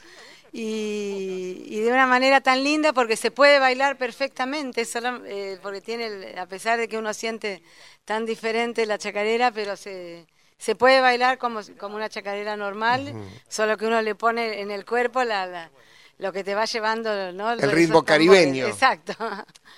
Y, 0.54 1.64
y 1.66 1.80
de 1.80 1.90
una 1.90 2.06
manera 2.06 2.42
tan 2.42 2.62
linda 2.62 2.92
porque 2.92 3.16
se 3.16 3.30
puede 3.30 3.58
bailar 3.58 3.96
perfectamente, 3.96 4.84
solo, 4.84 5.22
eh, 5.24 5.58
porque 5.62 5.80
tiene, 5.80 6.06
el- 6.06 6.38
a 6.38 6.46
pesar 6.46 6.78
de 6.78 6.88
que 6.88 6.98
uno 6.98 7.14
siente 7.14 7.62
tan 8.04 8.26
diferente 8.26 8.84
la 8.84 8.98
chacarera, 8.98 9.50
pero 9.50 9.76
se, 9.76 10.26
se 10.58 10.74
puede 10.74 11.00
bailar 11.00 11.38
como, 11.38 11.60
como 11.78 11.96
una 11.96 12.10
chacarera 12.10 12.54
normal, 12.56 13.14
solo 13.48 13.78
que 13.78 13.86
uno 13.86 14.02
le 14.02 14.14
pone 14.14 14.60
en 14.60 14.70
el 14.70 14.84
cuerpo 14.84 15.24
la, 15.24 15.46
la- 15.46 15.70
lo 16.18 16.32
que 16.32 16.44
te 16.44 16.54
va 16.54 16.66
llevando, 16.66 17.32
¿no? 17.32 17.52
El 17.52 17.72
ritmo 17.72 18.04
caribeño. 18.04 18.66
Exacto. 18.66 19.14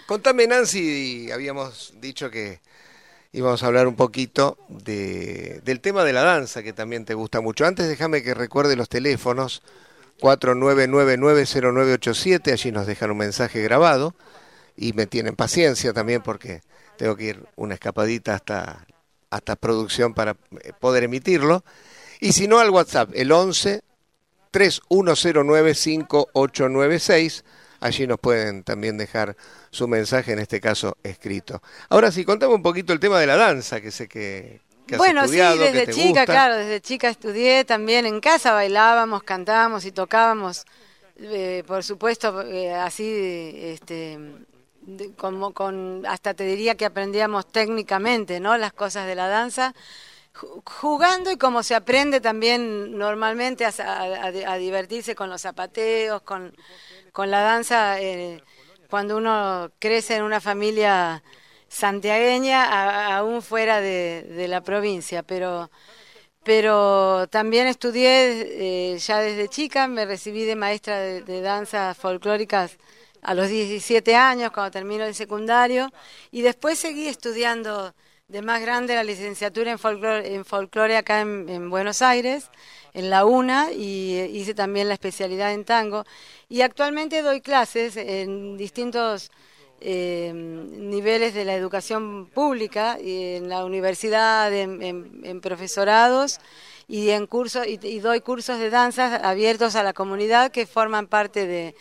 Contame, 0.07 0.47
Nancy, 0.49 1.31
habíamos 1.31 1.95
dicho 2.01 2.31
que 2.31 2.61
íbamos 3.33 3.63
a 3.63 3.67
hablar 3.69 3.87
un 3.87 3.95
poquito 3.97 4.59
de, 4.69 5.61
del 5.65 5.81
tema 5.81 6.03
de 6.05 6.13
la 6.13 6.23
danza, 6.23 6.63
que 6.65 6.73
también 6.73 7.05
te 7.05 7.15
gusta 7.15 7.41
mucho. 7.41 7.65
Antes 7.65 7.89
déjame 7.89 8.23
que 8.25 8.35
recuerde 8.35 8.77
los 8.77 8.89
teléfonos, 8.89 9.63
49990987, 10.25 12.53
allí 12.53 12.73
nos 12.73 12.87
dejan 12.87 13.11
un 13.11 13.19
mensaje 13.19 13.61
grabado 13.63 14.15
y 14.75 14.95
me 14.95 15.07
tienen 15.07 15.37
paciencia 15.37 15.93
también 15.93 16.23
porque 16.23 16.63
tengo 16.97 17.15
que 17.15 17.25
ir 17.25 17.45
una 17.57 17.75
escapadita 17.75 18.35
hasta, 18.35 18.87
hasta 19.29 19.57
producción 19.57 20.15
para 20.15 20.39
eh, 20.63 20.73
poder 20.81 21.05
emitirlo. 21.05 21.63
Y 22.21 22.33
si 22.33 22.49
no, 22.49 22.59
al 22.59 22.71
WhatsApp, 22.71 23.11
el 23.15 23.33
11 23.33 23.83
31095896. 24.55 27.45
Allí 27.81 28.07
nos 28.07 28.19
pueden 28.19 28.63
también 28.63 28.97
dejar 28.97 29.37
su 29.71 29.87
mensaje, 29.89 30.33
en 30.33 30.39
este 30.39 30.59
caso 30.61 30.97
escrito. 31.03 31.61
Ahora 31.91 32.11
sí, 32.11 32.25
contame 32.25 32.55
un 32.55 32.63
poquito 32.63 32.95
el 32.95 33.01
tema 33.01 33.21
de 33.21 33.27
la 33.27 33.37
danza, 33.37 33.83
que 33.83 33.91
sé 33.91 34.09
que, 34.09 34.63
que 34.87 34.95
has 34.97 34.99
bueno, 34.99 35.23
estudiado, 35.23 35.57
sí, 35.57 35.59
que 35.61 35.65
desde 35.73 35.87
te 35.87 35.93
chica, 35.93 36.09
gusta. 36.09 36.25
claro, 36.27 36.57
desde 36.57 36.81
chica 36.81 37.09
estudié 37.09 37.65
también 37.65 38.07
en 38.07 38.21
casa, 38.21 38.53
bailábamos, 38.53 39.23
cantábamos 39.23 39.85
y 39.85 39.93
tocábamos, 39.93 40.65
eh, 41.17 41.63
por 41.67 41.83
supuesto, 41.85 42.43
eh, 42.43 42.73
así, 42.75 43.05
este, 43.57 44.19
de- 44.83 45.13
como 45.15 45.53
con, 45.53 46.05
hasta 46.07 46.35
te 46.35 46.45
diría 46.45 46.75
que 46.77 46.85
aprendíamos 46.85 47.47
técnicamente, 47.51 48.41
¿no? 48.41 48.57
Las 48.59 48.73
cosas 48.73 49.07
de 49.07 49.15
la 49.15 49.29
danza, 49.29 49.75
ju- 50.35 50.63
jugando 50.65 51.31
y 51.31 51.37
como 51.39 51.63
se 51.63 51.75
aprende 51.75 52.21
también 52.21 52.97
normalmente 52.99 53.65
a, 53.65 53.71
a- 53.79 54.03
a- 54.27 54.53
a 54.53 54.57
divertirse 54.59 55.15
con 55.15 55.31
los 55.31 55.43
zapateos, 55.43 56.23
con, 56.23 56.55
con 57.13 57.31
la 57.31 57.41
danza, 57.41 58.01
eh, 58.01 58.43
cuando 58.91 59.17
uno 59.17 59.71
crece 59.79 60.17
en 60.17 60.23
una 60.25 60.41
familia 60.41 61.23
santiagueña, 61.69 63.17
aún 63.17 63.43
fuera 63.43 63.81
de, 63.81 64.47
la 64.49 64.61
provincia, 64.63 65.23
pero 65.23 65.71
pero 66.45 67.27
también 67.29 67.67
estudié 67.67 68.93
eh, 68.95 68.99
ya 68.99 69.21
desde 69.21 69.49
chica, 69.49 69.89
me 69.89 70.05
recibí 70.05 70.45
de 70.45 70.57
maestra 70.57 70.99
de, 71.01 71.23
de 71.23 71.41
danzas 71.41 71.97
folclóricas 71.97 72.77
a 73.23 73.35
los 73.35 73.49
17 73.49 74.15
años, 74.15 74.53
cuando 74.53 74.71
termino 74.71 75.05
el 75.05 75.15
secundario, 75.15 75.91
y 76.31 76.43
después 76.43 76.79
seguí 76.79 77.09
estudiando 77.09 77.95
de 78.29 78.43
más 78.43 78.61
grande 78.61 78.95
la 78.95 79.05
licenciatura 79.05 79.71
en 79.71 79.79
folclore, 79.79 80.35
en 80.35 80.45
folclore 80.45 80.97
acá 80.97 81.21
en, 81.21 81.49
en 81.49 81.71
Buenos 81.71 82.03
Aires, 82.03 82.51
en 82.93 83.11
la 83.11 83.25
UNA, 83.25 83.73
y 83.73 84.17
eh, 84.17 84.31
hice 84.33 84.55
también 84.55 84.89
la 84.89 84.95
especialidad 84.95 85.53
en 85.53 85.65
tango, 85.65 86.05
y 86.49 86.61
actualmente 86.61 87.23
doy 87.23 87.41
clases 87.41 87.97
en 87.97 88.57
distintos 88.57 89.31
eh, 89.81 90.33
niveles 90.35 91.35
de 91.35 91.45
la 91.45 91.55
educación 91.55 92.27
pública, 92.33 92.99
y 93.01 93.37
en 93.37 93.49
la 93.49 93.65
universidad, 93.65 94.53
en, 94.53 94.83
en- 94.83 95.21
en 95.25 95.41
profesorados 95.41 96.39
y 96.89 97.11
en 97.11 97.27
cursos 97.27 97.67
y, 97.67 97.79
y 97.87 98.01
doy 98.01 98.21
cursos 98.21 98.59
de 98.59 98.71
danzas 98.71 99.23
abiertos 99.25 99.75
a 99.77 99.83
la 99.83 99.93
comunidad 99.93 100.51
que 100.53 100.67
forman 100.67 101.07
parte 101.07 101.47
de 101.47 101.75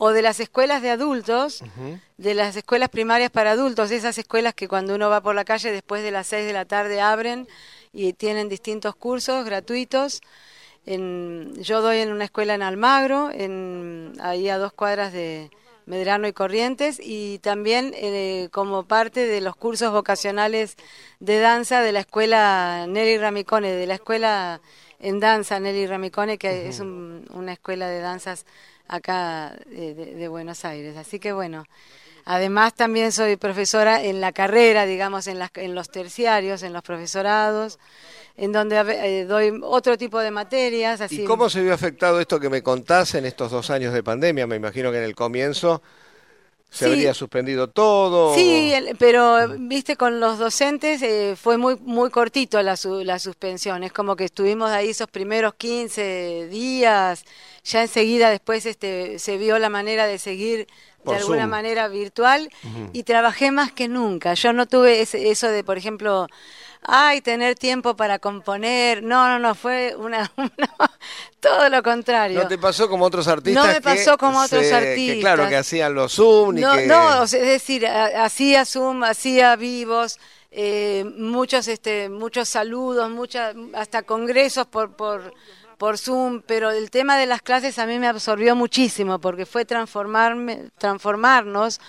o 0.00 0.10
de 0.10 0.22
las 0.22 0.38
escuelas 0.38 0.80
de 0.82 0.90
adultos, 0.90 1.60
de 2.18 2.34
las 2.34 2.54
escuelas 2.54 2.88
primarias 2.88 3.30
para 3.32 3.50
adultos, 3.52 3.90
esas 3.90 4.16
escuelas 4.18 4.54
que 4.54 4.68
cuando 4.68 4.94
uno 4.94 5.10
va 5.10 5.20
por 5.20 5.34
la 5.34 5.44
calle 5.44 5.72
después 5.72 6.04
de 6.04 6.12
las 6.12 6.28
6 6.28 6.46
de 6.46 6.52
la 6.52 6.64
tarde 6.66 7.00
abren 7.00 7.48
y 7.92 8.12
tienen 8.12 8.48
distintos 8.48 8.94
cursos 8.94 9.44
gratuitos. 9.44 10.20
En, 10.86 11.52
yo 11.60 11.82
doy 11.82 11.98
en 11.98 12.12
una 12.12 12.24
escuela 12.24 12.54
en 12.54 12.62
Almagro, 12.62 13.30
en, 13.32 14.12
ahí 14.20 14.48
a 14.48 14.58
dos 14.58 14.72
cuadras 14.72 15.12
de 15.12 15.50
Medrano 15.88 16.28
y 16.28 16.34
Corrientes, 16.34 17.00
y 17.02 17.38
también 17.38 17.92
eh, 17.96 18.50
como 18.52 18.84
parte 18.84 19.26
de 19.26 19.40
los 19.40 19.56
cursos 19.56 19.90
vocacionales 19.90 20.76
de 21.18 21.40
danza 21.40 21.80
de 21.80 21.92
la 21.92 22.00
escuela 22.00 22.86
Nelly 22.86 23.16
Ramicone, 23.16 23.72
de 23.72 23.86
la 23.86 23.94
escuela 23.94 24.60
en 25.00 25.18
danza 25.18 25.58
Nelly 25.58 25.86
Ramicone, 25.86 26.36
que 26.36 26.68
es 26.68 26.80
una 26.80 27.52
escuela 27.54 27.88
de 27.88 28.00
danzas 28.00 28.44
acá 28.86 29.56
de, 29.66 29.94
de, 29.94 30.28
Buenos 30.28 30.66
Aires. 30.66 30.94
Así 30.98 31.18
que 31.18 31.32
bueno, 31.32 31.64
además 32.26 32.74
también 32.74 33.10
soy 33.10 33.36
profesora 33.36 34.02
en 34.02 34.20
la 34.20 34.32
carrera, 34.32 34.84
digamos, 34.84 35.26
en, 35.26 35.38
las, 35.38 35.50
en 35.54 35.74
los 35.74 35.88
terciarios, 35.88 36.62
en 36.62 36.74
los 36.74 36.82
profesorados, 36.82 37.78
en 38.38 38.52
donde 38.52 38.78
eh, 38.78 39.24
doy 39.24 39.52
otro 39.62 39.98
tipo 39.98 40.20
de 40.20 40.30
materias. 40.30 41.00
Así. 41.00 41.22
¿Y 41.22 41.24
cómo 41.24 41.50
se 41.50 41.60
vio 41.60 41.74
afectado 41.74 42.20
esto 42.20 42.38
que 42.38 42.48
me 42.48 42.62
contás 42.62 43.14
en 43.14 43.26
estos 43.26 43.50
dos 43.50 43.68
años 43.70 43.92
de 43.92 44.02
pandemia? 44.02 44.46
Me 44.46 44.56
imagino 44.56 44.92
que 44.92 44.98
en 44.98 45.04
el 45.04 45.14
comienzo 45.14 45.82
se 46.70 46.86
habría 46.86 47.14
suspendido 47.14 47.68
todo. 47.68 48.34
Sí, 48.34 48.72
pero 48.98 49.48
viste, 49.58 49.96
con 49.96 50.20
los 50.20 50.38
docentes 50.38 51.02
eh, 51.02 51.34
fue 51.34 51.56
muy 51.56 51.76
muy 51.80 52.10
cortito 52.10 52.62
la, 52.62 52.78
la 53.04 53.18
suspensión. 53.18 53.82
Es 53.82 53.92
como 53.92 54.14
que 54.14 54.24
estuvimos 54.24 54.70
ahí 54.70 54.90
esos 54.90 55.08
primeros 55.08 55.54
15 55.54 56.48
días. 56.48 57.24
Ya 57.64 57.82
enseguida 57.82 58.30
después 58.30 58.66
este, 58.66 59.18
se 59.18 59.36
vio 59.36 59.58
la 59.58 59.68
manera 59.68 60.06
de 60.06 60.18
seguir 60.18 60.68
de 61.04 61.16
alguna 61.16 61.46
manera 61.46 61.88
virtual 61.88 62.50
y 62.92 63.02
trabajé 63.02 63.50
más 63.50 63.72
que 63.72 63.88
nunca. 63.88 64.34
Yo 64.34 64.52
no 64.52 64.66
tuve 64.66 65.00
eso 65.00 65.48
de, 65.48 65.64
por 65.64 65.78
ejemplo, 65.78 66.28
ay, 66.82 67.20
tener 67.20 67.54
tiempo 67.56 67.96
para 67.96 68.18
componer. 68.18 69.02
No, 69.02 69.28
no, 69.28 69.38
no, 69.38 69.54
fue 69.54 69.94
una, 69.98 70.30
todo 71.40 71.68
lo 71.68 71.82
contrario. 71.82 72.42
¿No 72.42 72.48
te 72.48 72.58
pasó 72.58 72.88
como 72.88 73.04
otros 73.04 73.28
artistas? 73.28 73.66
No 73.66 73.72
me 73.72 73.80
pasó 73.80 74.16
como 74.18 74.40
otros 74.40 74.70
artistas. 74.72 75.14
Que 75.14 75.20
claro, 75.20 75.48
que 75.48 75.56
hacían 75.56 75.94
los 75.94 76.14
Zoom. 76.14 76.56
no, 76.56 76.76
no, 76.82 77.24
es 77.24 77.30
decir, 77.32 77.86
hacía 77.86 78.64
Zoom, 78.64 79.04
hacía 79.04 79.56
vivos, 79.56 80.18
eh, 80.50 81.04
muchos, 81.16 81.68
este, 81.68 82.08
muchos 82.08 82.48
saludos, 82.48 83.10
muchas, 83.10 83.54
hasta 83.74 84.02
congresos 84.02 84.66
por, 84.66 84.96
por, 84.96 85.34
por 85.76 85.98
Zoom, 85.98 86.42
pero 86.46 86.70
el 86.70 86.90
tema 86.90 87.18
de 87.18 87.26
las 87.26 87.42
clases 87.42 87.78
a 87.78 87.86
mí 87.86 87.98
me 87.98 88.08
absorbió 88.08 88.56
muchísimo 88.56 89.18
porque 89.20 89.46
fue 89.46 89.64
transformarme, 89.64 90.70
transformarnos, 90.78 91.80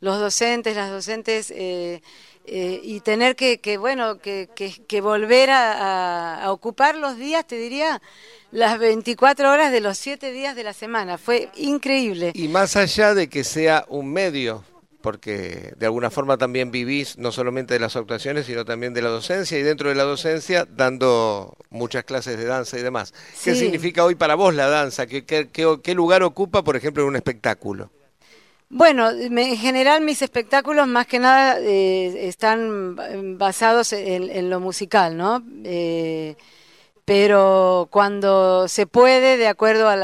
los 0.00 0.20
docentes, 0.20 0.76
las 0.76 0.90
docentes. 0.90 1.50
Eh, 1.50 2.02
eh, 2.46 2.78
y 2.82 3.00
tener 3.00 3.36
que, 3.36 3.58
que 3.58 3.78
bueno, 3.78 4.18
que, 4.18 4.50
que, 4.54 5.00
volver 5.00 5.48
a, 5.50 6.44
ocupar 6.48 6.94
los 6.94 7.16
días, 7.16 7.46
te 7.46 7.56
diría, 7.56 8.02
las 8.50 8.78
24 8.78 9.50
horas 9.50 9.72
de 9.72 9.80
los 9.80 9.96
7 9.96 10.30
días 10.30 10.54
de 10.54 10.62
la 10.62 10.74
semana. 10.74 11.16
Fue 11.16 11.48
increíble. 11.56 12.32
Y 12.34 12.48
más 12.48 12.76
allá 12.76 13.14
de 13.14 13.28
que 13.28 13.44
sea 13.44 13.86
un 13.88 14.12
medio, 14.12 14.62
porque 15.00 15.72
de 15.78 15.86
alguna 15.86 16.10
forma 16.10 16.36
también 16.36 16.70
vivís 16.70 17.16
no 17.16 17.32
solamente 17.32 17.72
de 17.72 17.80
las 17.80 17.96
actuaciones, 17.96 18.44
sino 18.44 18.66
también 18.66 18.92
de 18.92 19.00
la 19.00 19.08
docencia, 19.08 19.58
y 19.58 19.62
dentro 19.62 19.88
de 19.88 19.94
la 19.94 20.04
docencia 20.04 20.66
dando 20.70 21.56
muchas 21.70 22.04
clases 22.04 22.36
de 22.36 22.44
danza 22.44 22.78
y 22.78 22.82
demás. 22.82 23.14
¿Qué 23.42 23.54
significa 23.54 24.04
hoy 24.04 24.16
para 24.16 24.34
vos 24.34 24.54
la 24.54 24.68
danza? 24.68 25.06
¿Qué, 25.06 25.24
qué, 25.24 25.48
qué 25.50 25.94
lugar 25.94 26.22
ocupa, 26.22 26.62
por 26.62 26.76
ejemplo, 26.76 27.04
en 27.04 27.08
un 27.08 27.16
espectáculo? 27.16 27.90
Bueno, 28.68 29.10
en 29.10 29.56
general 29.56 30.02
mis 30.02 30.22
espectáculos 30.22 30.86
más 30.88 31.06
que 31.06 31.18
nada 31.18 31.60
eh, 31.60 32.28
están 32.28 32.96
basados 33.38 33.92
en, 33.92 34.50
lo 34.50 34.58
musical, 34.58 35.16
¿no? 35.16 35.42
Eh, 35.64 36.36
pero 37.04 37.88
cuando 37.90 38.66
se 38.68 38.86
puede, 38.86 39.36
de 39.36 39.48
acuerdo 39.48 39.88
a, 39.88 39.96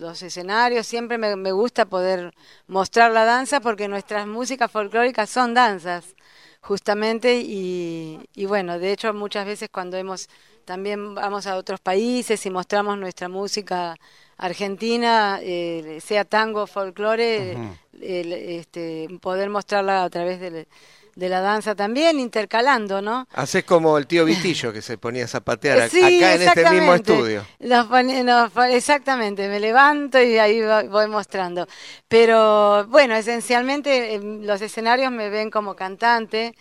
los, 0.00 0.22
escenarios, 0.22 0.86
siempre 0.86 1.18
me, 1.18 1.52
gusta 1.52 1.84
poder 1.86 2.32
mostrar 2.66 3.12
la 3.12 3.24
danza 3.26 3.60
porque 3.60 3.88
nuestras 3.88 4.26
músicas 4.26 4.70
folclóricas 4.70 5.28
son 5.28 5.52
danzas, 5.54 6.14
justamente, 6.62 7.40
y, 7.40 8.20
y 8.34 8.46
bueno, 8.46 8.78
de 8.78 8.92
hecho 8.92 9.12
muchas 9.12 9.46
veces 9.46 9.68
cuando 9.70 9.98
hemos, 9.98 10.28
también 10.64 11.14
vamos 11.14 11.46
a 11.46 11.56
otros 11.56 11.80
países 11.80 12.46
y 12.46 12.50
mostramos 12.50 12.98
nuestra 12.98 13.28
música 13.28 13.96
Argentina, 14.38 15.38
eh, 15.42 16.00
sea 16.04 16.24
tango, 16.24 16.66
folclore, 16.66 17.56
este, 18.00 19.08
poder 19.20 19.50
mostrarla 19.50 20.04
a 20.04 20.10
través 20.10 20.40
de, 20.40 20.66
la 21.16 21.40
danza 21.40 21.74
también, 21.74 22.18
intercalando, 22.18 23.02
¿no? 23.02 23.28
Haces 23.32 23.64
como 23.64 23.98
el 23.98 24.06
tío 24.06 24.24
Vitillo 24.24 24.72
que 24.72 24.82
se 24.82 24.98
ponía 24.98 25.26
a 25.26 25.28
zapatear 25.28 25.80
acá 25.82 26.34
en 26.34 26.42
este 26.42 26.70
mismo 26.70 26.94
estudio. 26.94 27.44
exactamente, 28.70 29.48
me 29.48 29.60
levanto 29.60 30.20
y 30.20 30.38
ahí 30.38 30.60
voy 30.88 31.06
mostrando. 31.08 31.68
Pero 32.08 32.86
bueno, 32.88 33.14
esencialmente 33.14 34.18
los 34.18 34.60
escenarios 34.60 35.12
me 35.12 35.28
ven 35.28 35.50
como 35.50 35.76
cantante, 35.76 36.56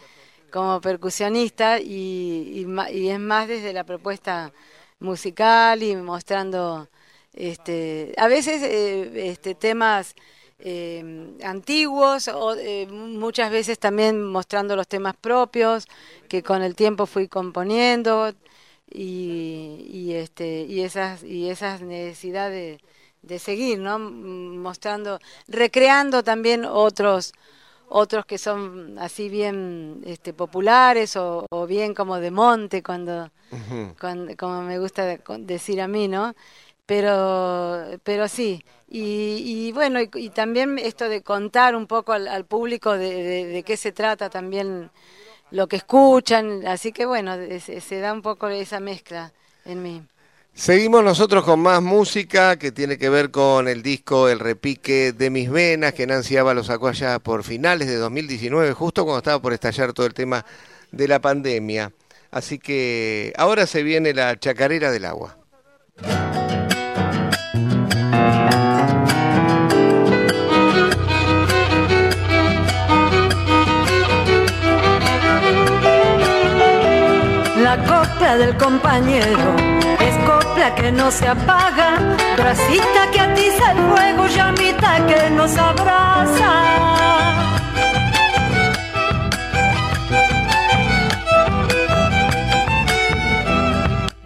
como 0.51 0.81
percusionista 0.81 1.79
y, 1.79 2.67
y 2.91 3.10
es 3.10 3.19
más 3.19 3.47
desde 3.47 3.73
la 3.73 3.86
propuesta 3.86 4.51
musical 4.99 5.81
y 5.81 5.95
mostrando 5.95 6.88
este, 7.33 8.13
a 8.17 8.27
veces 8.27 8.61
eh, 8.61 9.29
este, 9.31 9.55
temas 9.55 10.15
eh, 10.59 11.33
antiguos 11.43 12.27
o 12.27 12.55
eh, 12.55 12.87
muchas 12.87 13.51
veces 13.51 13.79
también 13.79 14.23
mostrando 14.23 14.75
los 14.75 14.87
temas 14.87 15.15
propios 15.15 15.87
que 16.27 16.43
con 16.43 16.61
el 16.61 16.75
tiempo 16.75 17.05
fui 17.05 17.27
componiendo 17.27 18.33
y, 18.91 19.87
y 19.89 20.13
este 20.13 20.63
y 20.63 20.81
esas 20.81 21.23
y 21.23 21.49
esas 21.49 21.81
necesidades 21.81 22.79
de, 23.21 23.39
seguir 23.39 23.79
no 23.79 23.97
mostrando 23.97 25.19
recreando 25.47 26.23
también 26.23 26.65
otros 26.65 27.33
otros 27.87 28.25
que 28.25 28.37
son 28.37 28.99
así 28.99 29.29
bien 29.29 30.01
este, 30.05 30.33
populares 30.33 31.15
o, 31.15 31.45
bien 31.67 31.93
como 31.93 32.19
de 32.19 32.31
monte 32.31 32.83
cuando, 32.83 33.31
cuando 33.99 34.35
como 34.37 34.61
me 34.61 34.79
gusta 34.79 35.17
decir 35.39 35.81
a 35.81 35.87
mí 35.87 36.07
no 36.07 36.35
pero, 36.91 37.86
pero 38.04 38.27
sí. 38.27 38.65
Y, 38.89 39.71
bueno, 39.71 40.01
y, 40.01 40.30
también 40.32 40.77
esto 40.77 41.08
de 41.08 41.21
contar 41.21 41.73
un 41.73 41.88
poco 41.88 42.12
al, 42.12 42.43
público 42.43 42.97
de, 42.97 43.63
qué 43.65 43.77
se 43.77 43.93
trata 43.93 44.30
también 44.30 44.91
lo 45.51 45.67
que 45.67 45.77
escuchan, 45.77 46.67
así 46.67 46.91
que 46.91 47.06
bueno, 47.06 47.38
se, 47.62 47.99
da 48.01 48.12
un 48.12 48.21
poco 48.21 48.49
esa 48.49 48.82
mezcla 48.82 49.32
en 49.63 49.82
mí. 49.82 50.04
Seguimos 50.54 51.01
nosotros 51.01 51.45
con 51.45 51.62
más 51.62 51.82
música 51.82 52.58
que 52.58 52.73
tiene 52.73 52.97
que 52.97 53.08
ver 53.08 53.32
con 53.32 53.69
el 53.69 53.84
disco 53.84 54.27
El 54.27 54.39
repique 54.39 55.13
de 55.13 55.30
mis 55.30 55.49
venas, 55.49 55.93
que 55.93 56.06
Nancy 56.06 56.36
lo 56.36 56.62
sacó 56.62 56.89
allá 56.89 57.19
por 57.19 57.45
finales 57.45 57.88
de 57.88 57.95
2019, 57.95 58.73
justo 58.73 59.06
cuando 59.06 59.19
estaba 59.19 59.41
por 59.41 59.54
estallar 59.54 59.93
todo 59.93 60.08
el 60.08 60.13
tema 60.13 60.45
de 60.91 61.08
la 61.08 61.21
pandemia. 61.21 61.93
Así 62.32 62.60
que 62.60 63.32
ahora 63.38 63.65
se 63.65 63.82
viene 63.82 64.13
la 64.13 64.38
chacarera 64.38 64.91
del 64.91 65.06
agua. 65.06 65.38
Del 78.37 78.55
compañero 78.55 79.55
es 79.99 80.15
copla 80.25 80.73
que 80.75 80.91
no 80.91 81.11
se 81.11 81.27
apaga, 81.27 81.97
bracita 82.37 83.11
que 83.11 83.19
atiza 83.19 83.71
el 83.71 83.77
fuego, 83.89 84.27
llamita 84.27 85.05
que 85.05 85.29
nos 85.31 85.57
abraza. 85.57 86.51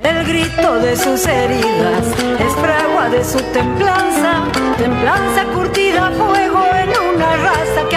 El 0.03 0.25
grito 0.25 0.79
de 0.79 0.95
sus 0.95 1.25
heridas 1.25 2.05
es 2.39 2.53
fragua 2.55 3.09
de 3.09 3.23
su 3.23 3.39
templanza, 3.53 4.43
templanza 4.77 5.45
curtida 5.55 6.07
a 6.07 6.11
fuego 6.11 6.63
en 6.75 6.89
una 7.15 7.35
raza 7.37 7.89
que 7.89 7.95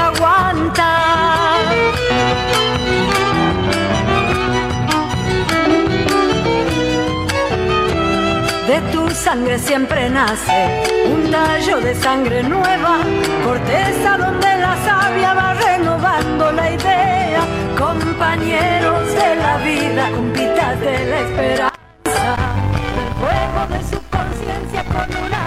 De 8.69 8.79
tu 8.93 9.09
sangre 9.09 9.59
siempre 9.59 10.11
nace 10.11 10.85
un 11.11 11.31
tallo 11.31 11.81
de 11.81 11.95
sangre 11.95 12.43
nueva, 12.43 12.99
corteza 13.43 14.19
donde 14.19 14.47
la 14.59 14.77
savia 14.85 15.33
va 15.33 15.55
renovando 15.55 16.53
la 16.53 16.71
idea, 16.73 17.41
compañeros 17.79 19.07
de 19.15 19.37
la 19.37 19.57
vida, 19.65 20.11
compitas 20.15 20.81
de 20.81 21.07
la 21.11 21.19
esperanza. 21.21 22.37
El 23.01 23.11
fuego 23.21 23.61
de 23.73 23.81
su 23.91 23.99
conciencia 24.11 24.85
con 24.85 25.09
una 25.25 25.38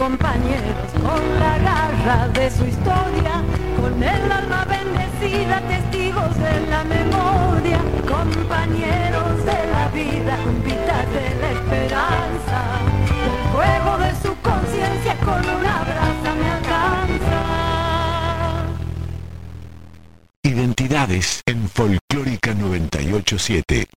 compañeros 0.00 0.90
con 0.94 1.22
la 1.38 1.58
garra 1.58 2.28
de 2.28 2.50
su 2.50 2.64
historia, 2.64 3.44
con 3.78 4.02
el 4.02 4.32
alma 4.32 4.64
bendecida, 4.64 5.60
testigos 5.68 6.38
de 6.38 6.66
la 6.70 6.84
memoria, 6.84 7.78
compañeros 8.08 9.44
de 9.44 9.66
la 9.74 9.88
vida, 9.92 10.38
cumpitas 10.42 11.04
de 11.12 11.26
la 11.42 11.50
esperanza, 11.52 12.58
el 13.26 13.34
fuego 13.52 13.98
de 13.98 14.10
su 14.22 14.34
conciencia 14.40 15.16
con 15.18 15.40
una 15.58 15.82
brasa 15.82 16.34
me 16.40 16.50
alcanza. 16.50 17.40
Identidades 20.42 21.42
en 21.44 21.68
Folclórica 21.68 22.54
987. 22.54 23.89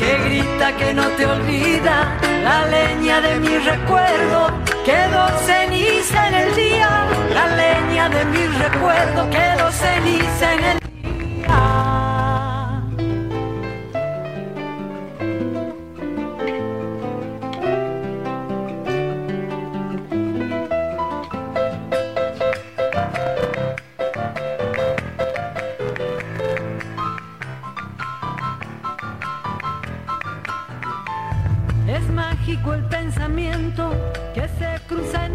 Que 0.00 0.16
grita 0.24 0.74
que 0.78 0.94
no 0.94 1.06
te 1.08 1.26
olvida, 1.26 2.18
la 2.42 2.66
leña 2.66 3.20
de 3.20 3.38
mi 3.38 3.58
recuerdo 3.58 4.50
quedó 4.82 5.28
ceniza 5.46 6.28
en 6.28 6.34
el 6.34 6.56
día, 6.56 6.90
la 7.34 7.46
leña 7.54 8.08
de 8.08 8.24
mi 8.24 8.46
recuerdo 8.46 9.28
quedó 9.28 9.70
ceniza 9.70 10.54
en 10.54 10.64
el 10.64 10.79
que 34.34 34.48
se 34.58 34.80
cruza 34.88 35.29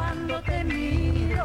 cuando 0.00 0.40
te 0.42 0.64
miro. 0.64 1.44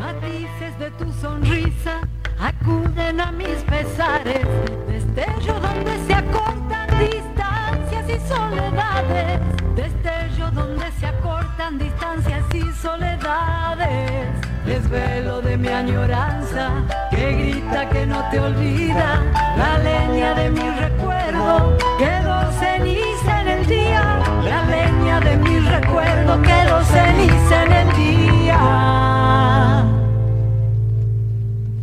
Matices 0.00 0.78
de 0.78 0.90
tu 0.98 1.12
sonrisa 1.12 2.00
acuden 2.38 3.20
a 3.20 3.30
mis 3.30 3.58
pesares, 3.72 4.46
destello 4.88 5.54
donde 5.60 5.94
se 6.06 6.14
acortan 6.14 6.88
distancias 6.98 8.04
y 8.08 8.18
soledades, 8.28 9.40
destello 9.76 10.50
donde 10.50 10.90
se 10.98 11.06
acortan 11.06 11.78
distancias 11.78 12.44
y 12.52 12.62
soledades, 12.72 14.51
desvelo 14.66 15.40
de 15.40 15.56
mi 15.56 15.68
añoranza 15.68 16.70
que 17.10 17.32
grita 17.32 17.88
que 17.88 18.06
no 18.06 18.24
te 18.30 18.40
olvida, 18.40 19.22
la 19.56 19.78
leña 19.78 20.34
de 20.34 20.50
mi 20.50 20.70
recuerdo 20.70 21.76
quedó 21.98 22.52
ceniza 22.58 23.40
en 23.42 23.48
el 23.48 23.66
día, 23.66 24.22
la 24.44 24.64
leña 24.66 25.20
de 25.20 25.36
mi 25.36 25.58
recuerdo 25.58 26.42
quedó 26.42 26.84
ceniza 26.84 27.64
en 27.64 27.72
el 27.72 27.96
día. 27.96 28.22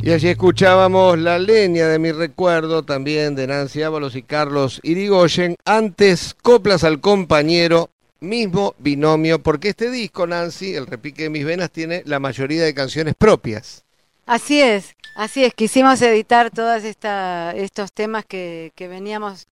Y 0.02 0.12
allí 0.12 0.30
escuchábamos 0.30 1.20
La 1.20 1.38
leña 1.38 1.88
de 1.88 2.00
mi 2.00 2.12
recuerdo, 2.14 2.84
también 2.84 3.36
de 3.36 3.48
Nancy 3.48 3.84
Ábalos 3.84 4.16
y 4.16 4.24
Carlos 4.24 4.80
Irigoyen. 4.82 5.56
Antes, 5.66 6.36
Coplas 6.42 6.86
al 6.86 7.02
compañero, 7.02 7.90
mismo 8.20 8.76
binomio, 8.80 9.40
porque 9.42 9.70
este 9.70 9.90
disco, 9.90 10.28
Nancy, 10.28 10.76
El 10.76 10.88
repique 10.88 11.24
de 11.24 11.30
mis 11.30 11.46
venas, 11.46 11.72
tiene 11.72 12.04
la 12.06 12.20
mayoría 12.20 12.64
de 12.64 12.74
canciones 12.74 13.16
propias. 13.18 13.84
Así 14.26 14.62
es, 14.62 14.96
así 15.16 15.44
es. 15.44 15.54
Quisimos 15.54 16.02
editar 16.02 16.52
todos 16.52 16.84
estos 16.84 17.92
temas 17.94 18.26
que, 18.26 18.72
que 18.76 18.88
veníamos 18.88 19.48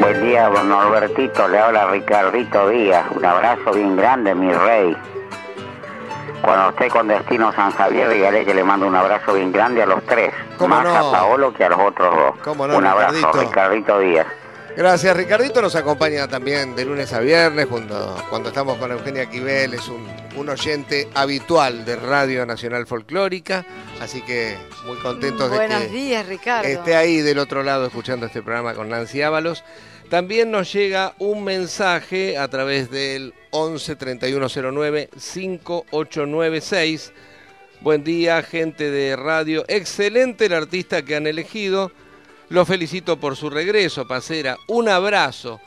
Buen 0.00 0.22
día, 0.22 0.48
don 0.48 0.70
Norbertito. 0.70 1.46
Le 1.48 1.58
habla 1.58 1.90
Ricardito 1.90 2.70
Díaz. 2.70 3.04
Un 3.14 3.26
abrazo 3.26 3.72
bien 3.74 3.96
grande, 3.96 4.34
mi 4.34 4.50
rey. 4.50 4.96
Cuando 6.40 6.70
esté 6.70 6.88
con 6.88 7.06
destino 7.06 7.52
San 7.52 7.72
Javier, 7.72 8.08
dígale 8.08 8.46
que 8.46 8.54
le 8.54 8.64
mando 8.64 8.86
un 8.86 8.96
abrazo 8.96 9.34
bien 9.34 9.52
grande 9.52 9.82
a 9.82 9.86
los 9.86 10.02
tres. 10.06 10.32
¿Cómo 10.56 10.74
Más 10.74 10.84
no? 10.84 10.96
a 10.96 11.12
Paolo 11.12 11.52
que 11.52 11.64
a 11.64 11.68
los 11.68 11.80
otros 11.80 12.16
dos. 12.16 12.32
¿Cómo 12.42 12.66
no, 12.66 12.78
un 12.78 12.86
abrazo, 12.86 13.12
Ricardito? 13.12 13.40
Ricardito 13.42 13.98
Díaz. 13.98 14.26
Gracias, 14.78 15.16
Ricardito 15.16 15.60
nos 15.60 15.74
acompaña 15.74 16.28
también 16.28 16.76
de 16.76 16.84
lunes 16.84 17.12
a 17.12 17.18
viernes 17.18 17.66
cuando, 17.66 18.14
cuando 18.30 18.50
estamos 18.50 18.78
con 18.78 18.92
Eugenia 18.92 19.28
Quivel, 19.28 19.74
es 19.74 19.88
un, 19.88 20.06
un 20.36 20.48
oyente 20.48 21.08
habitual 21.14 21.84
de 21.84 21.96
Radio 21.96 22.46
Nacional 22.46 22.86
Folclórica, 22.86 23.66
así 24.00 24.22
que 24.22 24.56
muy 24.86 24.96
contentos 24.98 25.50
de 25.50 25.66
que 25.66 25.88
días, 25.88 26.24
Ricardo. 26.28 26.68
esté 26.68 26.94
ahí 26.94 27.22
del 27.22 27.40
otro 27.40 27.64
lado 27.64 27.86
escuchando 27.86 28.26
este 28.26 28.40
programa 28.40 28.74
con 28.74 28.88
Nancy 28.88 29.20
Ábalos. 29.20 29.64
También 30.10 30.52
nos 30.52 30.72
llega 30.72 31.16
un 31.18 31.42
mensaje 31.42 32.38
a 32.38 32.46
través 32.46 32.88
del 32.88 33.34
11 33.50 33.96
3109 33.96 35.10
5896. 35.16 37.12
Buen 37.80 38.04
día, 38.04 38.44
gente 38.44 38.92
de 38.92 39.16
radio. 39.16 39.64
Excelente 39.66 40.46
el 40.46 40.52
artista 40.52 41.02
que 41.02 41.16
han 41.16 41.26
elegido. 41.26 41.90
Lo 42.50 42.64
felicito 42.64 43.18
por 43.18 43.36
su 43.36 43.50
regreso, 43.50 44.06
Pacera. 44.08 44.56
Un 44.68 44.88
abrazo. 44.88 45.60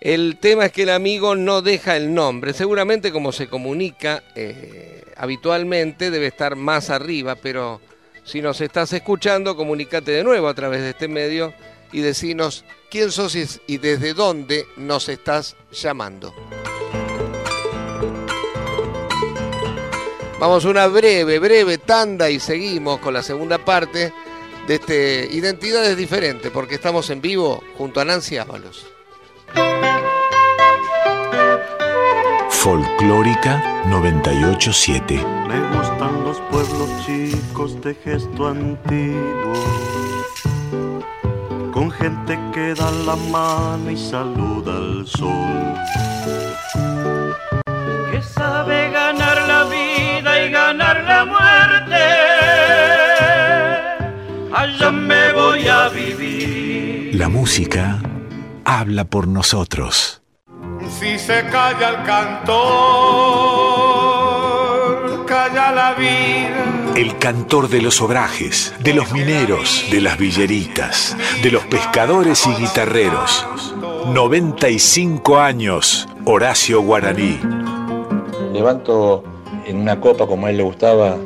El 0.00 0.38
tema 0.40 0.66
es 0.66 0.72
que 0.72 0.84
el 0.84 0.90
amigo 0.90 1.34
no 1.34 1.60
deja 1.60 1.96
el 1.96 2.14
nombre. 2.14 2.52
Seguramente 2.54 3.10
como 3.12 3.32
se 3.32 3.48
comunica 3.48 4.22
eh, 4.34 5.04
habitualmente 5.16 6.10
debe 6.10 6.28
estar 6.28 6.54
más 6.56 6.88
arriba, 6.90 7.34
pero 7.34 7.80
si 8.24 8.40
nos 8.40 8.60
estás 8.60 8.92
escuchando, 8.92 9.56
comunícate 9.56 10.12
de 10.12 10.22
nuevo 10.24 10.48
a 10.48 10.54
través 10.54 10.82
de 10.82 10.90
este 10.90 11.08
medio 11.08 11.52
y 11.92 12.00
decinos 12.00 12.64
quién 12.90 13.10
sos 13.10 13.34
y- 13.66 13.78
desde 13.78 14.14
dónde 14.14 14.66
nos 14.76 15.08
estás 15.08 15.56
llamando. 15.72 16.32
Vamos 20.38 20.64
a 20.64 20.68
una 20.68 20.86
breve, 20.86 21.40
breve 21.40 21.78
tanda 21.78 22.30
y 22.30 22.38
seguimos 22.38 23.00
con 23.00 23.12
la 23.14 23.22
segunda 23.24 23.58
parte 23.58 24.12
de 24.68 24.74
este 24.74 25.28
Identidades 25.32 25.96
Diferentes, 25.96 26.52
porque 26.52 26.74
estamos 26.74 27.08
en 27.08 27.22
vivo 27.22 27.64
junto 27.78 28.00
a 28.00 28.04
Nancy 28.04 28.36
Ábalos. 28.36 28.86
Folclórica 32.50 33.82
987. 33.86 35.14
Me 35.48 35.76
gustan 35.76 36.22
los 36.22 36.38
pueblos 36.50 36.90
chicos 37.06 37.80
de 37.80 37.94
gesto 37.94 38.48
antiguo, 38.48 39.54
con 41.72 41.90
gente 41.90 42.38
que 42.52 42.74
da 42.74 42.90
la 42.90 43.16
mano 43.16 43.90
y 43.90 43.96
saluda 43.96 44.76
al 44.76 45.06
sol. 45.06 46.87
Vivir. 55.90 57.14
La 57.14 57.28
música 57.28 58.00
habla 58.64 59.04
por 59.04 59.28
nosotros. 59.28 60.22
Si 60.98 61.18
se 61.18 61.44
calla 61.50 61.88
el 61.90 62.02
cantor, 62.04 62.56
calla 65.26 65.72
la 65.72 65.94
vida. 65.94 66.92
El 66.96 67.18
cantor 67.18 67.68
de 67.68 67.82
los 67.82 68.00
obrajes, 68.00 68.74
de 68.80 68.94
los 68.94 69.12
mineros, 69.12 69.84
de 69.90 70.00
las 70.00 70.16
villeritas, 70.18 71.16
de 71.42 71.50
los 71.50 71.64
pescadores 71.64 72.46
y 72.46 72.54
guitarreros. 72.54 73.46
95 74.12 75.38
años, 75.38 76.08
Horacio 76.24 76.82
Guaraní. 76.82 77.38
levanto 78.52 79.24
en 79.66 79.76
una 79.76 80.00
copa 80.00 80.26
como 80.26 80.46
a 80.46 80.50
él 80.50 80.56
le 80.56 80.62
gustaba, 80.62 81.16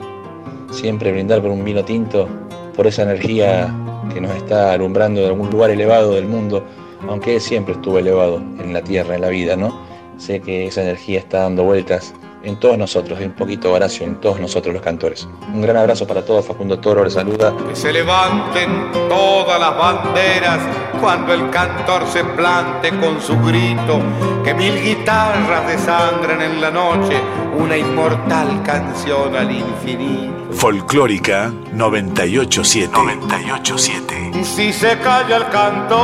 siempre 0.71 1.13
brindar 1.13 1.41
por 1.41 1.51
un 1.51 1.65
vino 1.65 1.85
tinto, 1.85 2.29
por 2.75 2.87
esa 2.87 3.03
energía 3.03 3.73
que 4.13 4.21
nos 4.21 4.35
está 4.35 4.73
alumbrando 4.73 5.21
de 5.21 5.29
algún 5.29 5.51
lugar 5.51 5.71
elevado 5.71 6.13
del 6.13 6.27
mundo, 6.27 6.65
aunque 7.09 7.41
siempre 7.41 7.75
estuvo 7.75 7.99
elevado 7.99 8.39
en 8.39 8.73
la 8.73 8.83
tierra, 8.83 9.15
en 9.15 9.21
la 9.21 9.29
vida, 9.29 9.57
¿no? 9.57 9.81
Sé 10.19 10.41
que 10.41 10.67
esa 10.67 10.83
energía 10.83 11.19
está 11.19 11.41
dando 11.41 11.65
vueltas 11.65 12.15
en 12.45 12.57
todos 12.57 12.77
nosotros, 12.77 13.21
y 13.21 13.25
un 13.25 13.33
poquito 13.33 13.73
Horacio, 13.73 14.05
en 14.05 14.17
todos 14.17 14.41
nosotros 14.41 14.75
los 14.75 14.83
cantores. 14.83 15.29
Un 15.53 15.63
gran 15.63 15.77
abrazo 15.77 16.07
para 16.07 16.25
todos, 16.25 16.47
Facundo 16.47 16.79
Toro 16.79 17.05
les 17.05 17.13
saluda. 17.15 17.55
Que 17.69 17.77
se 17.77 17.93
levanten 17.93 18.91
todas 19.09 19.61
las 19.61 19.77
banderas 19.77 20.61
cuando 21.01 21.33
el 21.35 21.51
cantor 21.51 22.07
se 22.07 22.25
plante 22.25 22.91
con 22.99 23.21
su 23.21 23.39
grito. 23.41 24.01
Que 24.45 24.55
mil 24.55 24.81
guitarras 24.83 25.67
desangren 25.67 26.41
en 26.43 26.61
la 26.61 26.71
noche 26.71 27.21
una 27.59 27.77
inmortal 27.77 28.63
canción 28.63 29.35
al 29.37 29.51
infinito. 29.51 30.53
Folclórica 30.53 31.53
987. 31.73 32.91
987. 32.93 34.45
Si 34.45 34.73
se 34.73 34.99
calla 34.99 35.37
el 35.37 35.49
cantor, 35.49 36.03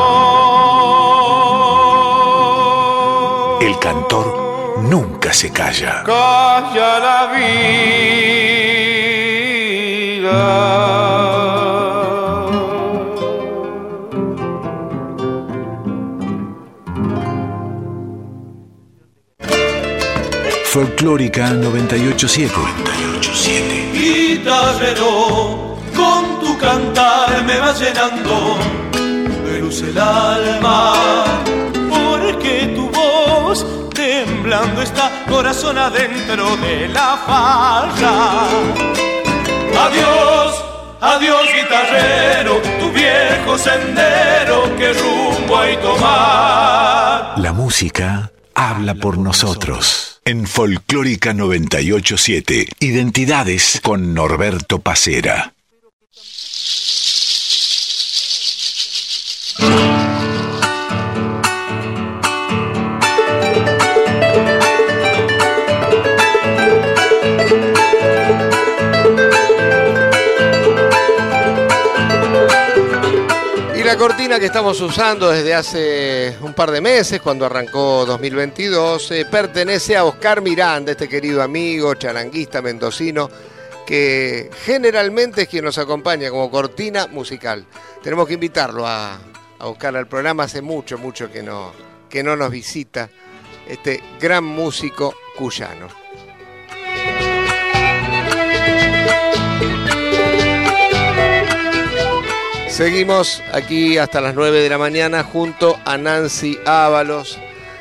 El 3.61 3.79
cantor 3.81 4.38
nunca 5.29 5.33
se 5.33 5.51
calla. 5.51 6.03
calla 6.05 6.99
la 6.99 7.33
vida. 7.35 7.59
Folclórica 20.65 21.51
987. 21.51 22.53
987. 22.55 23.91
Guitarrero, 23.93 25.77
con 25.95 26.41
tu 26.41 26.57
cantar 26.59 27.45
me 27.45 27.59
vas 27.59 27.81
llenando 27.81 28.57
de 29.45 29.61
luz 29.61 29.83
el 29.83 29.99
alma, 29.99 30.93
temblando 34.49 34.81
está 34.81 35.25
corazón 35.29 35.77
adentro 35.77 36.57
de 36.57 36.89
la 36.89 37.19
farra. 37.27 38.49
Adiós, 39.87 40.65
adiós 41.01 41.49
guitarrero, 41.55 42.63
tu 42.81 42.91
viejo 42.91 43.59
sendero, 43.59 44.75
que 44.79 44.93
rumbo 44.95 45.59
hay 45.59 45.77
tomar. 45.77 47.39
La 47.39 47.53
música 47.53 48.33
habla 48.55 48.95
por 48.95 49.19
nosotros. 49.19 50.21
En 50.25 50.47
Folclórica 50.47 51.35
987. 51.35 52.69
Identidades 52.81 53.81
con 53.83 54.15
Norberto 54.15 54.79
Pacera. 54.79 55.53
La 73.89 73.97
cortina 73.97 74.39
que 74.39 74.45
estamos 74.45 74.79
usando 74.83 75.31
desde 75.31 75.55
hace 75.55 76.37
un 76.43 76.53
par 76.53 76.71
de 76.71 76.79
meses, 76.79 77.23
cuando 77.23 77.47
arrancó 77.47 78.05
2022, 78.05 79.13
eh, 79.13 79.25
pertenece 79.25 79.97
a 79.97 80.05
Oscar 80.05 80.43
Miranda, 80.43 80.93
este 80.93 81.09
querido 81.09 81.43
amigo, 81.43 81.95
charanguista 81.95 82.61
mendocino, 82.61 83.31
que 83.87 84.51
generalmente 84.67 85.41
es 85.43 85.49
quien 85.49 85.65
nos 85.65 85.79
acompaña 85.79 86.29
como 86.29 86.51
cortina 86.51 87.07
musical. 87.07 87.65
Tenemos 88.03 88.29
que 88.29 88.35
invitarlo 88.35 88.87
a, 88.87 89.15
a 89.59 89.67
Oscar 89.67 89.97
al 89.97 90.07
programa, 90.07 90.43
hace 90.43 90.61
mucho, 90.61 90.99
mucho 90.99 91.33
que 91.33 91.43
no, 91.43 91.73
que 92.11 92.23
no 92.23 92.37
nos 92.37 92.51
visita 92.51 93.09
este 93.67 94.03
gran 94.21 94.45
músico 94.45 95.15
cuyano. 95.35 95.98
Seguimos 102.79 103.43
aquí 103.53 103.99
hasta 103.99 104.21
las 104.21 104.37
9 104.37 104.61
de 104.63 104.69
la 104.69 104.79
mañana 104.79 105.25
junto 105.25 105.77
a 105.85 105.99
Nancy 105.99 106.57
Ábalos, 106.65 107.37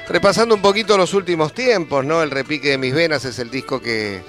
repasando 0.07 0.55
un 0.55 0.61
poquito 0.63 0.97
los 0.97 1.13
últimos 1.13 1.53
tiempos, 1.53 2.03
¿no? 2.03 2.23
El 2.23 2.31
repique 2.31 2.69
de 2.69 2.79
mis 2.79 2.95
venas 2.95 3.23
es 3.23 3.37
el 3.37 3.51
disco 3.51 3.79
que, 3.79 4.23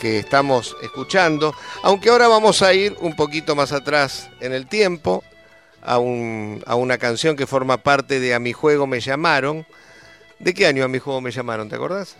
que 0.00 0.18
estamos 0.18 0.76
escuchando, 0.82 1.54
aunque 1.84 2.10
ahora 2.10 2.26
vamos 2.26 2.62
a 2.62 2.74
ir 2.74 2.96
un 3.00 3.14
poquito 3.14 3.54
más 3.54 3.70
atrás 3.70 4.28
en 4.40 4.52
el 4.52 4.66
tiempo, 4.66 5.22
a, 5.82 5.98
un- 6.00 6.64
a 6.66 6.74
una 6.74 6.98
canción 6.98 7.36
que 7.36 7.46
forma 7.46 7.76
parte 7.76 8.18
de 8.18 8.34
A 8.34 8.40
mi 8.40 8.52
juego 8.52 8.88
me 8.88 8.98
llamaron. 8.98 9.64
¿De 10.40 10.52
qué 10.52 10.66
año 10.66 10.84
A 10.84 10.88
mi 10.88 10.98
juego 10.98 11.20
me 11.20 11.30
llamaron? 11.30 11.68
¿Te 11.68 11.76
acordás? 11.76 12.16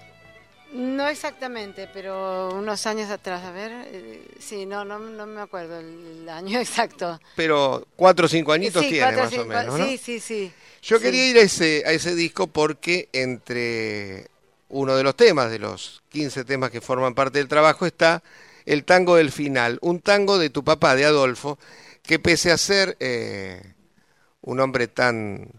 No 0.73 1.07
exactamente, 1.09 1.87
pero 1.93 2.51
unos 2.55 2.87
años 2.87 3.11
atrás, 3.11 3.45
a 3.45 3.53
ver, 3.53 3.71
eh, 3.89 4.23
sí, 4.39 4.65
no, 4.65 4.85
no, 4.85 4.99
no 4.99 5.27
me 5.27 5.43
acuerdo 5.43 5.79
el, 5.79 6.21
el 6.23 6.29
año 6.29 6.59
exacto. 6.61 7.21
Pero 7.37 7.87
cuatro 7.95 8.27
o 8.27 8.29
cinco 8.29 8.53
añitos 8.53 8.83
sí, 8.83 8.89
tiene 8.91 9.15
cuatro, 9.15 9.25
más 9.25 9.33
o 9.39 9.45
menos, 9.47 9.79
¿no? 9.79 9.87
Sí, 9.87 9.99
sí, 9.99 10.21
sí. 10.21 10.53
Yo 10.83 10.97
Sí. 10.97 11.03
quería 11.05 11.29
ir 11.29 11.37
a 11.37 11.43
ese, 11.43 11.83
a 11.87 11.93
ese 11.93 12.15
disco 12.15 12.47
porque 12.47 13.09
entre 13.13 14.29
uno 14.71 14.97
de 14.97 15.03
los 15.03 15.15
temas, 15.15 15.51
de 15.51 15.59
los 15.59 16.03
15 16.09 16.45
temas 16.45 16.71
que 16.71 16.81
forman 16.81 17.15
parte 17.15 17.39
del 17.39 17.49
trabajo, 17.49 17.85
está 17.85 18.23
el 18.65 18.85
tango 18.85 19.17
del 19.17 19.31
final, 19.31 19.79
un 19.83 20.01
tango 20.01 20.39
de 20.39 20.51
tu 20.51 20.65
papá, 20.65 20.97
de 20.97 21.05
Adolfo, 21.05 21.59
que 22.03 22.19
pese 22.19 22.51
a 22.51 22.57
ser 22.57 22.97
eh, 23.01 23.75
un 24.41 24.61
hombre 24.61 24.89
tan 24.89 25.51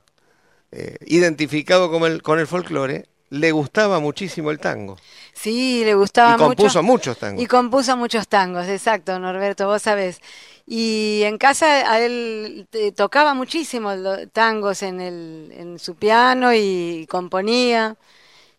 eh, 0.71 0.97
identificado 1.05 1.91
como 1.91 2.07
el, 2.07 2.21
con 2.21 2.39
el 2.39 2.47
folclore, 2.47 3.07
le 3.33 3.51
gustaba 3.51 3.99
muchísimo 3.99 4.51
el 4.51 4.59
tango. 4.59 4.95
Sí, 5.33 5.83
le 5.83 5.95
gustaba 5.95 6.35
y 6.35 6.37
compuso 6.37 6.83
mucho. 6.83 6.93
muchos 6.93 7.17
tangos. 7.17 7.43
Y 7.43 7.47
compuso 7.47 7.97
muchos 7.97 8.27
tangos, 8.27 8.67
exacto, 8.67 9.17
Norberto, 9.17 9.65
vos 9.65 9.81
sabés. 9.81 10.19
Y 10.67 11.21
en 11.23 11.39
casa 11.39 11.91
a 11.91 11.99
él 11.99 12.67
tocaba 12.95 13.33
muchísimo 13.33 13.91
tangos 14.31 14.83
en, 14.83 15.01
el, 15.01 15.51
en 15.57 15.79
su 15.79 15.95
piano 15.95 16.53
y 16.53 17.07
componía. 17.09 17.97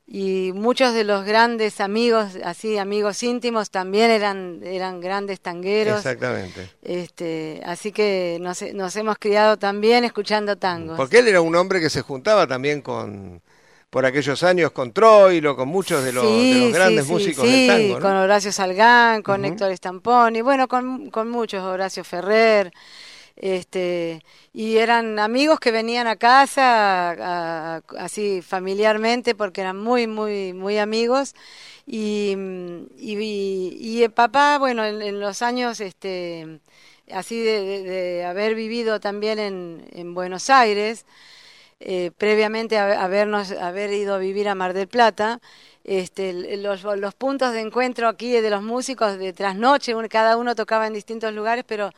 Y 0.06 0.50
muchos 0.52 0.92
de 0.92 1.04
los 1.04 1.24
grandes 1.24 1.80
amigos, 1.80 2.32
así 2.44 2.76
amigos 2.76 3.22
íntimos, 3.22 3.70
también 3.70 4.10
eran, 4.10 4.60
eran 4.64 5.00
grandes 5.00 5.40
tangueros. 5.40 5.98
Exactamente. 5.98 6.68
Este, 6.82 7.62
así 7.64 7.92
que 7.92 8.38
nos, 8.40 8.60
nos 8.74 8.96
hemos 8.96 9.18
criado 9.18 9.56
también 9.56 10.04
escuchando 10.04 10.56
tangos. 10.56 10.96
Porque 10.96 11.20
él 11.20 11.28
era 11.28 11.40
un 11.40 11.54
hombre 11.54 11.80
que 11.80 11.88
se 11.88 12.02
juntaba 12.02 12.46
también 12.46 12.82
con, 12.82 13.40
por 13.94 14.04
aquellos 14.04 14.42
años, 14.42 14.72
con 14.72 14.92
Troilo, 14.92 15.54
con 15.54 15.68
muchos 15.68 16.02
de 16.02 16.12
los, 16.12 16.24
de 16.24 16.58
los 16.58 16.72
grandes 16.74 17.06
sí, 17.06 17.12
músicos 17.12 17.44
sí, 17.44 17.66
del 17.68 17.68
tango. 17.68 17.94
¿no? 17.94 18.00
con 18.00 18.16
Horacio 18.16 18.50
Salgán, 18.50 19.22
con 19.22 19.42
Ujú. 19.44 19.52
Héctor 19.52 19.76
Stamponi, 19.76 20.40
bueno, 20.40 20.66
con, 20.66 21.10
con 21.10 21.30
muchos, 21.30 21.62
Horacio 21.62 22.02
Ferrer, 22.02 22.72
este, 23.36 24.20
y 24.52 24.78
eran 24.78 25.20
amigos 25.20 25.60
que 25.60 25.70
venían 25.70 26.08
a 26.08 26.16
casa, 26.16 27.10
a- 27.12 27.76
a- 27.76 27.82
así 28.00 28.42
familiarmente, 28.42 29.36
porque 29.36 29.60
eran 29.60 29.76
muy, 29.78 30.08
muy, 30.08 30.52
muy 30.54 30.78
amigos, 30.78 31.36
y, 31.86 32.34
y, 32.98 33.16
y- 33.16 33.76
y 33.78 34.02
el 34.02 34.10
papá, 34.10 34.58
bueno, 34.58 34.84
en, 34.84 35.02
en 35.02 35.20
los 35.20 35.40
años, 35.40 35.78
este, 35.80 36.58
así 37.12 37.40
de, 37.40 37.60
de- 37.62 37.82
de 37.84 38.24
haber 38.24 38.56
vivido 38.56 38.98
también 38.98 39.38
en, 39.38 39.86
en 39.92 40.14
Buenos 40.14 40.50
Aires, 40.50 41.06
eh, 41.86 42.12
previamente 42.16 42.78
a 42.78 43.04
habernos 43.04 43.50
haber 43.50 43.92
ido 43.92 44.14
a 44.14 44.18
vivir 44.18 44.48
a 44.48 44.54
Mar 44.54 44.72
del 44.72 44.88
Plata, 44.88 45.38
este, 45.84 46.56
los, 46.56 46.82
los 46.82 47.14
puntos 47.14 47.52
de 47.52 47.60
encuentro 47.60 48.08
aquí 48.08 48.32
de 48.32 48.48
los 48.48 48.62
músicos 48.62 49.18
de 49.18 49.34
trasnoche, 49.34 49.92
cada 50.08 50.38
uno 50.38 50.54
tocaba 50.54 50.86
en 50.86 50.94
distintos 50.94 51.34
lugares, 51.34 51.62
pero 51.68 51.92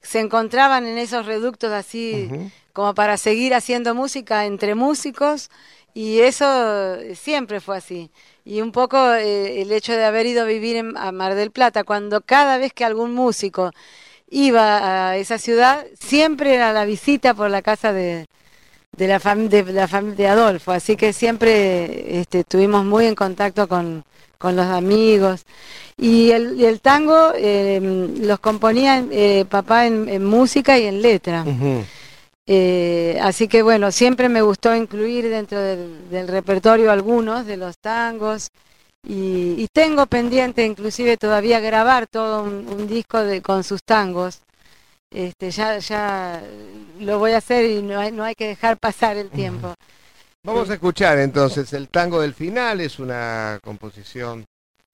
se 0.00 0.20
encontraban 0.20 0.86
en 0.86 0.96
esos 0.96 1.26
reductos 1.26 1.72
así 1.72 2.30
como 2.72 2.94
para 2.94 3.18
seguir 3.18 3.54
haciendo 3.54 3.94
música 3.94 4.46
entre 4.46 4.74
músicos 4.74 5.50
y 5.92 6.20
eso 6.20 6.94
eh, 6.94 7.14
siempre 7.14 7.60
fue 7.60 7.76
así. 7.76 8.10
Y 8.46 8.62
un 8.62 8.72
poco 8.72 9.12
eh, 9.12 9.60
el 9.60 9.72
hecho 9.72 9.92
de 9.92 10.06
haber 10.06 10.24
ido 10.24 10.42
a 10.42 10.46
vivir 10.46 10.76
en, 10.76 10.96
a 10.96 11.12
Mar 11.12 11.34
del 11.34 11.50
Plata, 11.50 11.84
cuando 11.84 12.22
cada 12.22 12.56
vez 12.56 12.72
que 12.72 12.86
algún 12.86 13.12
músico 13.12 13.72
iba 14.30 15.10
a 15.10 15.16
esa 15.18 15.36
ciudad, 15.36 15.86
siempre 16.00 16.54
era 16.54 16.72
la 16.72 16.86
visita 16.86 17.34
por 17.34 17.50
la 17.50 17.60
casa 17.60 17.92
de, 17.92 18.26
de 18.98 19.06
la 19.08 19.20
fam- 19.20 19.48
de 19.48 19.62
la 19.72 19.86
familia 19.88 20.16
de 20.16 20.28
Adolfo, 20.28 20.72
así 20.72 20.96
que 20.96 21.12
siempre 21.12 22.20
este, 22.20 22.40
estuvimos 22.40 22.84
muy 22.84 23.06
en 23.06 23.14
contacto 23.14 23.66
con, 23.68 24.04
con 24.36 24.56
los 24.56 24.66
amigos. 24.66 25.44
Y 25.96 26.30
el, 26.32 26.60
y 26.60 26.64
el 26.64 26.80
tango 26.80 27.32
eh, 27.36 27.80
los 28.20 28.38
componía 28.40 29.04
eh, 29.10 29.44
papá 29.48 29.86
en, 29.86 30.08
en 30.08 30.24
música 30.24 30.78
y 30.78 30.84
en 30.86 31.00
letra. 31.00 31.44
Eh, 32.50 33.18
así 33.22 33.46
que 33.46 33.62
bueno, 33.62 33.92
siempre 33.92 34.28
me 34.28 34.42
gustó 34.42 34.74
incluir 34.74 35.28
dentro 35.28 35.60
del, 35.60 36.08
del 36.10 36.28
repertorio 36.28 36.90
algunos 36.90 37.46
de 37.46 37.56
los 37.56 37.78
tangos. 37.78 38.50
Y, 39.06 39.54
y 39.58 39.68
tengo 39.72 40.06
pendiente 40.06 40.66
inclusive 40.66 41.16
todavía 41.16 41.60
grabar 41.60 42.06
todo 42.08 42.42
un, 42.42 42.66
un 42.68 42.88
disco 42.88 43.22
de, 43.22 43.40
con 43.42 43.62
sus 43.62 43.82
tangos. 43.82 44.40
Este, 45.10 45.50
ya, 45.50 45.78
ya 45.78 46.42
lo 47.00 47.18
voy 47.18 47.32
a 47.32 47.38
hacer 47.38 47.64
y 47.70 47.82
no 47.82 47.98
hay, 47.98 48.12
no 48.12 48.24
hay 48.24 48.34
que 48.34 48.48
dejar 48.48 48.76
pasar 48.78 49.16
el 49.16 49.30
tiempo. 49.30 49.74
Vamos 50.44 50.68
a 50.70 50.74
escuchar 50.74 51.18
entonces 51.18 51.72
el 51.72 51.88
tango 51.88 52.20
del 52.20 52.34
final, 52.34 52.80
es 52.80 52.98
una 52.98 53.58
composición 53.62 54.44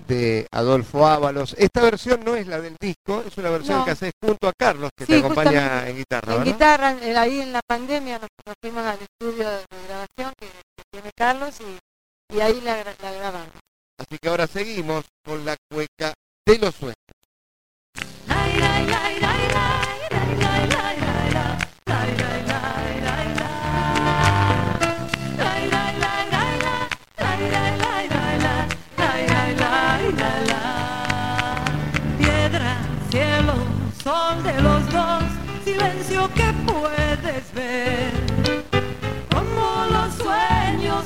de 0.06 0.46
Adolfo 0.52 1.06
Ábalos. 1.06 1.54
Esta 1.58 1.82
versión 1.82 2.22
no 2.24 2.34
es 2.34 2.46
la 2.46 2.60
del 2.60 2.76
disco, 2.80 3.22
es 3.26 3.36
una 3.38 3.50
versión 3.50 3.78
No. 3.78 3.84
que 3.84 3.90
haces 3.92 4.12
junto 4.22 4.48
a 4.48 4.52
Carlos, 4.56 4.90
que 4.96 5.06
Sí, 5.06 5.12
te 5.12 5.18
acompaña 5.18 5.88
en 5.88 5.96
guitarra, 5.96 6.32
En 6.32 6.38
¿verdad? 6.40 6.52
guitarra, 6.52 6.96
eh, 7.02 7.16
ahí 7.16 7.40
en 7.40 7.52
la 7.52 7.60
pandemia 7.66 8.18
nos, 8.18 8.28
nos 8.46 8.54
fuimos 8.60 8.84
al 8.84 8.98
estudio 9.00 9.48
de 9.50 9.64
grabación 9.88 10.32
que, 10.38 10.46
que 10.46 10.82
tiene 10.90 11.10
Carlos 11.16 11.54
y, 11.60 12.34
y 12.36 12.40
ahí 12.40 12.60
la, 12.60 12.76
la 12.84 13.12
grabamos. 13.12 13.52
Así 13.98 14.18
que 14.20 14.28
ahora 14.28 14.46
seguimos 14.46 15.04
con 15.24 15.44
la 15.44 15.56
cueca 15.70 16.12
de 16.46 16.58
los 16.58 16.74
sueños. 16.74 16.94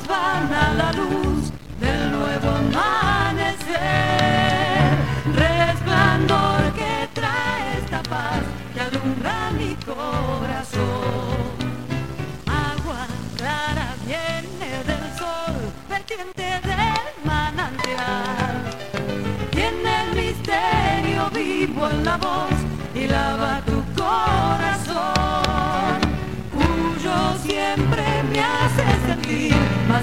Van 0.09 0.53
a 0.53 0.73
la 0.73 0.91
luz 0.93 1.51
del 1.79 2.11
nuevo 2.11 2.49
amanecer. 2.49 3.08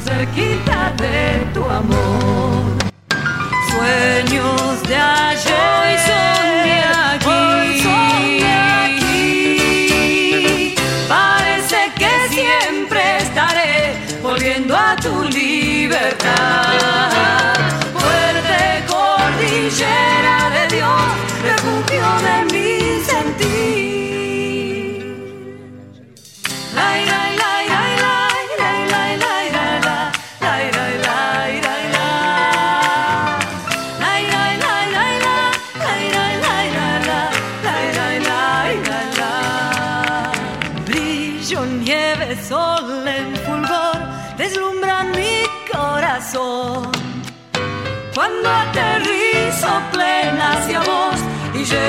Cerquita 0.00 0.92
de 0.96 1.46
tu 1.52 1.64
amor. 1.64 2.78
Sueños 3.70 4.82
de 4.88 4.96
ayer 4.96 5.98
son 6.06 6.62
de. 6.64 7.15
Libertad. 16.18 16.65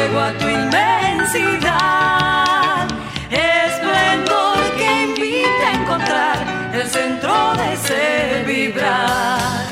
Y 0.08 0.10
llego 0.10 0.20
a 0.20 0.32
tu 0.34 0.48
inmensidad, 0.48 1.68
esplendor 3.30 4.58
que 4.78 5.04
invita 5.04 5.68
a 5.68 5.74
encontrar 5.74 6.38
el 6.74 6.88
centro 6.88 7.56
de 7.56 7.74
ese 7.74 8.44
vibrar. 8.46 9.66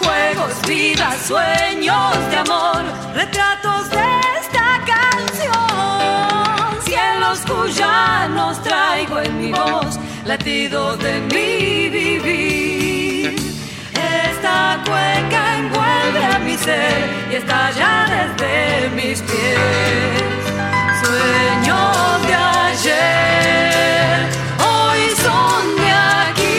Juegos, 0.00 0.54
vidas, 0.66 1.16
sueños 1.26 2.30
de 2.30 2.36
amor, 2.36 2.84
retratos 3.14 3.90
de 3.90 4.20
esta 4.40 4.80
canción, 4.92 6.82
cielos 6.84 7.40
cuyanos 7.46 8.62
traigo 8.62 9.20
en 9.20 9.38
mi 9.38 9.52
voz, 9.52 9.98
latidos 10.24 10.98
de 10.98 11.20
mi 11.20 11.88
vivir. 11.88 12.83
Esta 14.54 14.78
cueca 14.84 15.56
envuelve 15.58 16.24
a 16.32 16.38
mi 16.38 16.56
ser 16.56 17.10
y 17.28 17.34
estalla 17.34 18.06
desde 18.14 18.88
mis 18.90 19.20
pies. 19.22 20.22
Sueños 21.02 22.26
de 22.28 22.34
ayer, 22.34 24.28
hoy 24.70 25.00
son 25.24 25.62
de 25.82 25.90
aquí. 26.22 26.52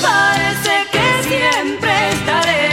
Parece 0.00 0.74
que 0.92 1.06
siempre 1.28 1.92
estaré 2.10 2.64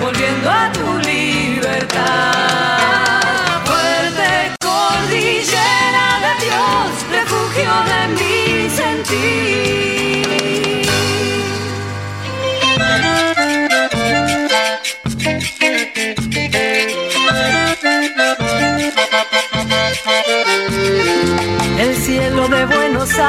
volviendo 0.00 0.50
a 0.50 0.72
tu 0.72 0.98
libertad. 0.98 2.42
Fuerte 3.64 4.30
cordillera 4.60 6.06
de 6.24 6.32
Dios, 6.46 6.88
refugio 7.12 7.72
de 7.90 8.00
mi 8.18 8.68
sentir. 8.70 9.87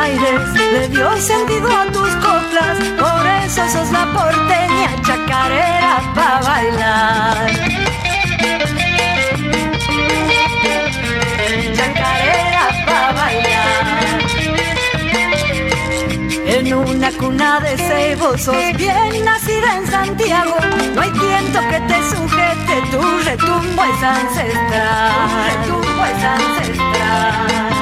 Le 0.10 0.88
dio 0.89 1.16
sentido 1.18 1.70
a 1.70 1.86
tus 1.91 2.10
coplas, 2.16 2.78
por 2.97 3.28
eso 3.28 3.62
sos 3.72 3.91
la 3.91 4.05
porteña 4.12 4.89
chacarera 5.05 6.01
para 6.16 6.41
bailar. 6.41 7.51
Chacarera 11.76 12.66
para 12.88 13.12
bailar. 13.12 14.20
En 16.47 16.74
una 16.74 17.12
cuna 17.12 17.60
de 17.60 17.78
ceibo 17.78 18.36
sos 18.38 18.55
bien 18.78 19.24
nacida 19.24 19.78
en 19.78 19.88
Santiago. 19.91 20.57
No 20.95 21.01
hay 21.01 21.12
viento 21.12 21.60
que 21.70 21.80
te 21.82 21.97
sujete, 22.10 22.82
tu 22.89 23.01
retumbo 23.26 23.84
es 23.84 24.03
ancestral. 24.03 25.12
Tu 25.66 25.82
retumbo 25.82 26.05
es 26.05 26.24
ancestral. 26.24 27.78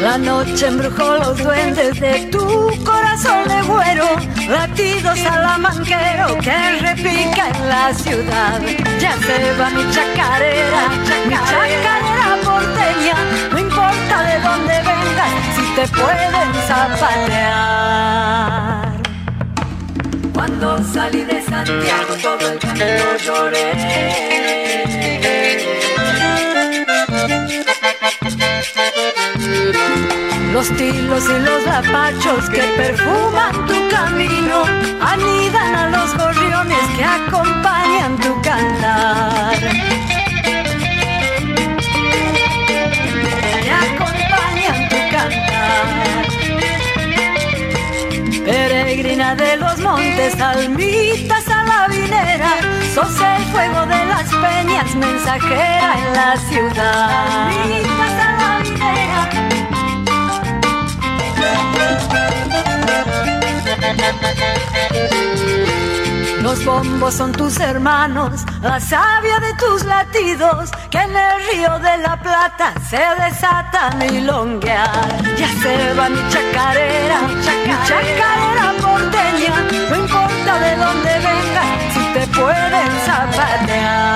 La 0.00 0.18
noche 0.18 0.66
embrujó 0.66 1.16
los 1.16 1.38
duendes 1.42 1.98
de 1.98 2.26
tu 2.30 2.70
corazón 2.84 3.48
de 3.48 3.62
güero, 3.62 4.06
latidos 4.48 5.18
salamanquero 5.18 6.38
que 6.38 6.78
repica 6.80 7.48
en 7.48 7.68
la 7.68 7.92
ciudad. 7.94 8.60
Ya 9.00 9.16
se 9.16 9.52
va 9.58 9.70
mi 9.70 9.90
chacarera, 9.90 10.88
mi 10.90 11.04
chacarera 11.08 12.38
porteña, 12.44 13.16
no 13.50 13.58
importa 13.58 14.22
de 14.22 14.38
dónde 14.40 14.74
vengas, 14.78 15.32
si 15.56 15.64
te 15.74 15.88
pueden 15.88 16.54
zapatear. 16.68 18.04
Cuando 20.34 20.84
salí 20.92 21.24
de 21.24 21.42
Santiago 21.42 22.14
todo 22.22 22.48
el 22.52 22.58
camino 22.58 23.16
lloré. 23.24 24.33
Los 30.54 30.68
tilos 30.76 31.24
y 31.28 31.40
los 31.40 31.66
lapachos 31.66 32.48
que 32.48 32.62
perfuman 32.76 33.66
tu 33.66 33.74
camino 33.90 34.62
anidan 35.00 35.74
a 35.74 35.88
los 35.88 36.16
gorriones 36.16 36.78
que 36.96 37.04
acompañan 37.04 38.16
tu 38.18 38.40
cantar. 38.40 39.58
Que 43.64 43.72
acompañan 43.84 44.88
tu 44.90 44.96
cantar. 45.10 46.24
Peregrina 48.44 49.34
de 49.34 49.56
los 49.56 49.80
montes, 49.80 50.40
almita 50.40 51.40
salabinera, 51.40 52.52
sos 52.94 53.20
el 53.20 53.44
fuego 53.46 53.86
de 53.86 54.04
las 54.06 54.32
peñas, 54.32 54.94
mensajera 54.94 55.98
en 55.98 56.12
la 56.12 56.36
ciudad. 56.48 57.48
Almita 57.48 58.06
salabinera. 58.16 59.53
Los 66.42 66.64
bombos 66.64 67.14
son 67.14 67.32
tus 67.32 67.58
hermanos, 67.58 68.42
la 68.60 68.78
savia 68.78 69.40
de 69.40 69.54
tus 69.54 69.84
latidos, 69.84 70.70
que 70.90 70.98
en 70.98 71.16
el 71.16 71.46
río 71.50 71.78
de 71.78 71.98
la 71.98 72.20
Plata 72.20 72.74
se 72.88 73.00
desatan 73.22 74.02
y 74.14 74.20
longuear. 74.20 75.24
Ya 75.38 75.48
se 75.62 75.94
va 75.94 76.08
mi 76.10 76.20
chacarera, 76.28 77.20
mi 77.22 77.44
chacarera 77.88 78.72
porteña, 78.80 79.54
no 79.90 79.96
importa 79.96 80.60
de 80.60 80.76
dónde 80.76 81.12
venga, 81.28 81.64
si 81.92 82.00
te 82.12 82.26
pueden 82.36 82.90
zapatear. 83.06 84.13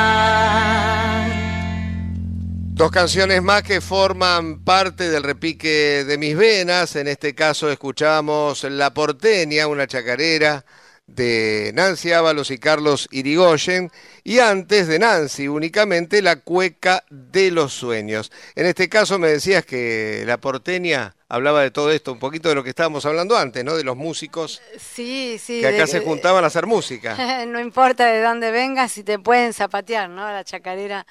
Dos 2.78 2.92
canciones 2.92 3.42
más 3.42 3.64
que 3.64 3.80
forman 3.80 4.62
parte 4.62 5.10
del 5.10 5.24
repique 5.24 6.04
de 6.04 6.16
mis 6.16 6.36
venas. 6.36 6.94
En 6.94 7.08
este 7.08 7.34
caso 7.34 7.68
escuchamos 7.70 8.62
La 8.62 8.94
Porteña, 8.94 9.66
una 9.66 9.88
chacarera 9.88 10.64
de 11.08 11.72
Nancy 11.74 12.12
Ábalos 12.12 12.52
y 12.52 12.58
Carlos 12.58 13.08
Irigoyen. 13.10 13.90
Y 14.22 14.38
antes 14.38 14.86
de 14.86 15.00
Nancy, 15.00 15.48
únicamente 15.48 16.22
La 16.22 16.36
Cueca 16.36 17.02
de 17.10 17.50
los 17.50 17.72
Sueños. 17.72 18.30
En 18.54 18.66
este 18.66 18.88
caso 18.88 19.18
me 19.18 19.26
decías 19.28 19.64
que 19.66 20.22
La 20.24 20.38
Porteña 20.38 21.16
hablaba 21.28 21.62
de 21.62 21.72
todo 21.72 21.90
esto, 21.90 22.12
un 22.12 22.20
poquito 22.20 22.48
de 22.48 22.54
lo 22.54 22.62
que 22.62 22.70
estábamos 22.70 23.04
hablando 23.04 23.36
antes, 23.36 23.64
¿no? 23.64 23.74
De 23.74 23.82
los 23.82 23.96
músicos 23.96 24.62
Sí, 24.78 25.36
sí. 25.42 25.60
que 25.60 25.66
acá 25.66 25.78
de- 25.78 25.86
se 25.88 26.00
juntaban 26.00 26.44
a 26.44 26.46
hacer 26.46 26.66
música. 26.66 27.16
no 27.48 27.58
importa 27.58 28.06
de 28.06 28.22
dónde 28.22 28.52
vengas, 28.52 28.92
si 28.92 29.02
te 29.02 29.18
pueden 29.18 29.52
zapatear, 29.52 30.08
¿no? 30.08 30.30
La 30.30 30.44
chacarera, 30.44 31.04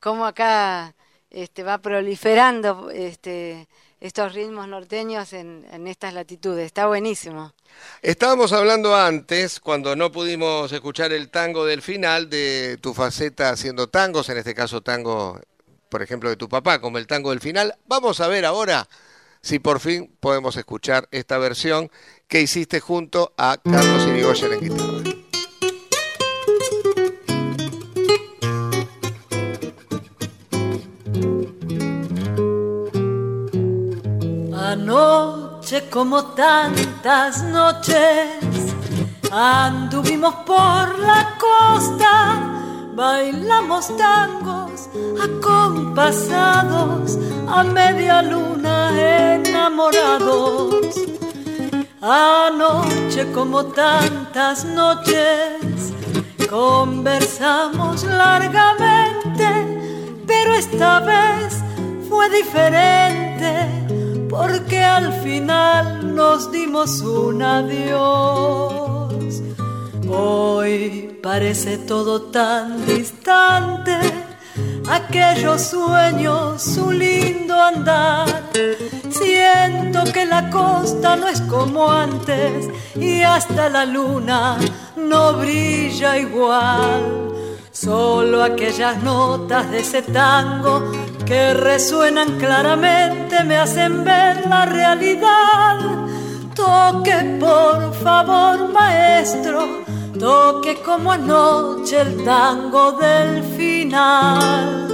como 0.00 0.26
acá 0.26 0.92
este, 1.34 1.62
va 1.64 1.78
proliferando 1.78 2.90
este, 2.90 3.68
estos 4.00 4.32
ritmos 4.34 4.68
norteños 4.68 5.32
en, 5.32 5.66
en 5.70 5.86
estas 5.88 6.14
latitudes. 6.14 6.66
Está 6.66 6.86
buenísimo. 6.86 7.52
Estábamos 8.02 8.52
hablando 8.52 8.94
antes, 8.94 9.58
cuando 9.58 9.96
no 9.96 10.12
pudimos 10.12 10.72
escuchar 10.72 11.12
el 11.12 11.30
tango 11.30 11.66
del 11.66 11.82
final, 11.82 12.30
de 12.30 12.78
tu 12.80 12.94
faceta 12.94 13.50
haciendo 13.50 13.88
tangos, 13.88 14.28
en 14.28 14.38
este 14.38 14.54
caso 14.54 14.80
tango, 14.80 15.40
por 15.88 16.02
ejemplo, 16.02 16.30
de 16.30 16.36
tu 16.36 16.48
papá, 16.48 16.80
como 16.80 16.98
el 16.98 17.06
tango 17.06 17.30
del 17.30 17.40
final. 17.40 17.74
Vamos 17.86 18.20
a 18.20 18.28
ver 18.28 18.44
ahora 18.44 18.88
si 19.42 19.58
por 19.58 19.80
fin 19.80 20.16
podemos 20.20 20.56
escuchar 20.56 21.08
esta 21.10 21.36
versión 21.38 21.90
que 22.28 22.40
hiciste 22.40 22.80
junto 22.80 23.34
a 23.36 23.58
Carlos 23.62 24.06
Irigoyen 24.06 24.52
en 24.52 24.60
guitarra. 24.60 25.13
Anoche 34.94 35.90
como 35.90 36.22
tantas 36.36 37.42
noches 37.42 38.76
anduvimos 39.32 40.32
por 40.46 40.98
la 41.00 41.36
costa, 41.36 42.38
bailamos 42.94 43.88
tangos 43.96 44.88
acompasados 45.20 47.18
a 47.48 47.64
media 47.64 48.22
luna 48.22 48.92
enamorados. 49.34 50.94
Anoche 52.00 53.32
como 53.32 53.64
tantas 53.64 54.64
noches 54.64 55.92
conversamos 56.48 58.04
largamente, 58.04 59.48
pero 60.24 60.54
esta 60.54 61.00
vez 61.00 61.64
fue 62.08 62.30
diferente 62.30 63.83
porque 64.34 64.82
al 64.82 65.12
final 65.22 66.14
nos 66.16 66.50
dimos 66.50 67.00
un 67.02 67.40
adiós. 67.40 69.14
Hoy 70.08 71.20
parece 71.22 71.78
todo 71.78 72.20
tan 72.20 72.84
distante, 72.84 73.96
aquellos 74.90 75.62
sueños, 75.62 76.60
su 76.60 76.90
lindo 76.90 77.54
andar. 77.54 78.26
Siento 79.08 80.02
que 80.12 80.26
la 80.26 80.50
costa 80.50 81.14
no 81.14 81.28
es 81.28 81.40
como 81.42 81.88
antes 81.88 82.68
y 82.96 83.22
hasta 83.22 83.68
la 83.68 83.84
luna 83.84 84.56
no 84.96 85.34
brilla 85.34 86.18
igual. 86.18 87.24
Solo 87.70 88.42
aquellas 88.42 89.00
notas 89.02 89.70
de 89.70 89.78
ese 89.80 90.02
tango 90.02 90.90
que 91.26 91.54
resuenan 91.54 92.38
claramente 92.38 93.42
me 93.44 93.56
hacen 93.56 94.04
ver 94.04 94.46
la 94.46 94.66
realidad. 94.66 95.78
Toque 96.54 97.38
por 97.40 97.94
favor 97.94 98.68
maestro, 98.72 99.84
toque 100.18 100.80
como 100.82 101.12
anoche 101.12 102.00
el 102.00 102.24
tango 102.24 102.92
del 102.92 103.42
final. 103.42 104.84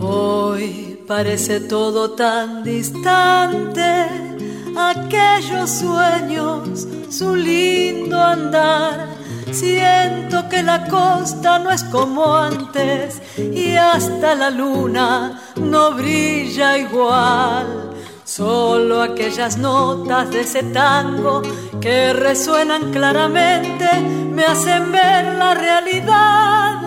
Hoy 0.00 1.00
parece 1.06 1.60
todo 1.60 2.10
tan 2.12 2.62
distante, 2.62 4.27
aquellos 4.78 5.70
sueños, 5.70 6.86
su 7.10 7.34
lindo 7.34 8.20
andar. 8.20 9.08
Siento 9.50 10.48
que 10.48 10.62
la 10.62 10.86
costa 10.86 11.58
no 11.58 11.70
es 11.70 11.82
como 11.84 12.36
antes 12.36 13.22
y 13.38 13.76
hasta 13.76 14.34
la 14.34 14.50
luna 14.50 15.40
no 15.56 15.92
brilla 15.92 16.76
igual. 16.76 17.94
Solo 18.24 19.02
aquellas 19.02 19.56
notas 19.56 20.30
de 20.30 20.40
ese 20.40 20.62
tango 20.64 21.42
que 21.80 22.12
resuenan 22.12 22.92
claramente 22.92 23.88
me 24.00 24.44
hacen 24.44 24.92
ver 24.92 25.34
la 25.34 25.54
realidad. 25.54 26.77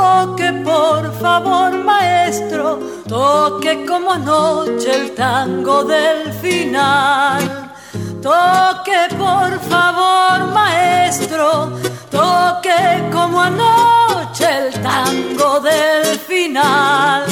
Toque 0.00 0.50
por 0.64 1.12
favor 1.20 1.72
maestro, 1.84 2.80
toque 3.06 3.84
como 3.84 4.12
anoche 4.12 4.90
el 4.94 5.14
tango 5.14 5.84
del 5.84 6.32
final. 6.40 7.70
Toque 8.22 9.14
por 9.18 9.60
favor 9.68 10.54
maestro, 10.54 11.78
toque 12.10 13.10
como 13.12 13.42
anoche 13.42 14.46
el 14.48 14.80
tango 14.80 15.60
del 15.60 16.18
final. 16.18 17.24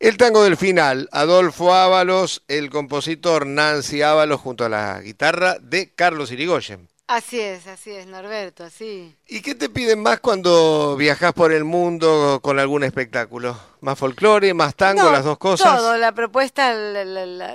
El 0.00 0.16
tango 0.16 0.42
del 0.42 0.56
final, 0.56 1.08
Adolfo 1.12 1.72
Ábalos, 1.72 2.42
el 2.48 2.70
compositor 2.70 3.46
Nancy 3.46 4.02
Ábalos 4.02 4.40
junto 4.40 4.64
a 4.64 4.68
la 4.68 5.00
guitarra 5.00 5.58
de 5.60 5.94
Carlos 5.94 6.32
Irigoyen. 6.32 6.88
Así 7.08 7.38
es, 7.38 7.68
así 7.68 7.92
es, 7.92 8.08
Norberto, 8.08 8.64
así. 8.64 9.14
¿Y 9.28 9.40
qué 9.40 9.54
te 9.54 9.68
piden 9.68 10.02
más 10.02 10.18
cuando 10.18 10.96
viajas 10.96 11.32
por 11.34 11.52
el 11.52 11.62
mundo 11.62 12.40
con 12.42 12.58
algún 12.58 12.82
espectáculo? 12.82 13.56
¿Más 13.80 13.96
folclore, 13.96 14.52
más 14.54 14.74
tango, 14.74 15.04
No, 15.04 15.12
las 15.12 15.24
dos 15.24 15.38
cosas? 15.38 15.76
Todo, 15.76 15.96
la 15.98 16.10
propuesta 16.10 16.74
la, 16.74 17.04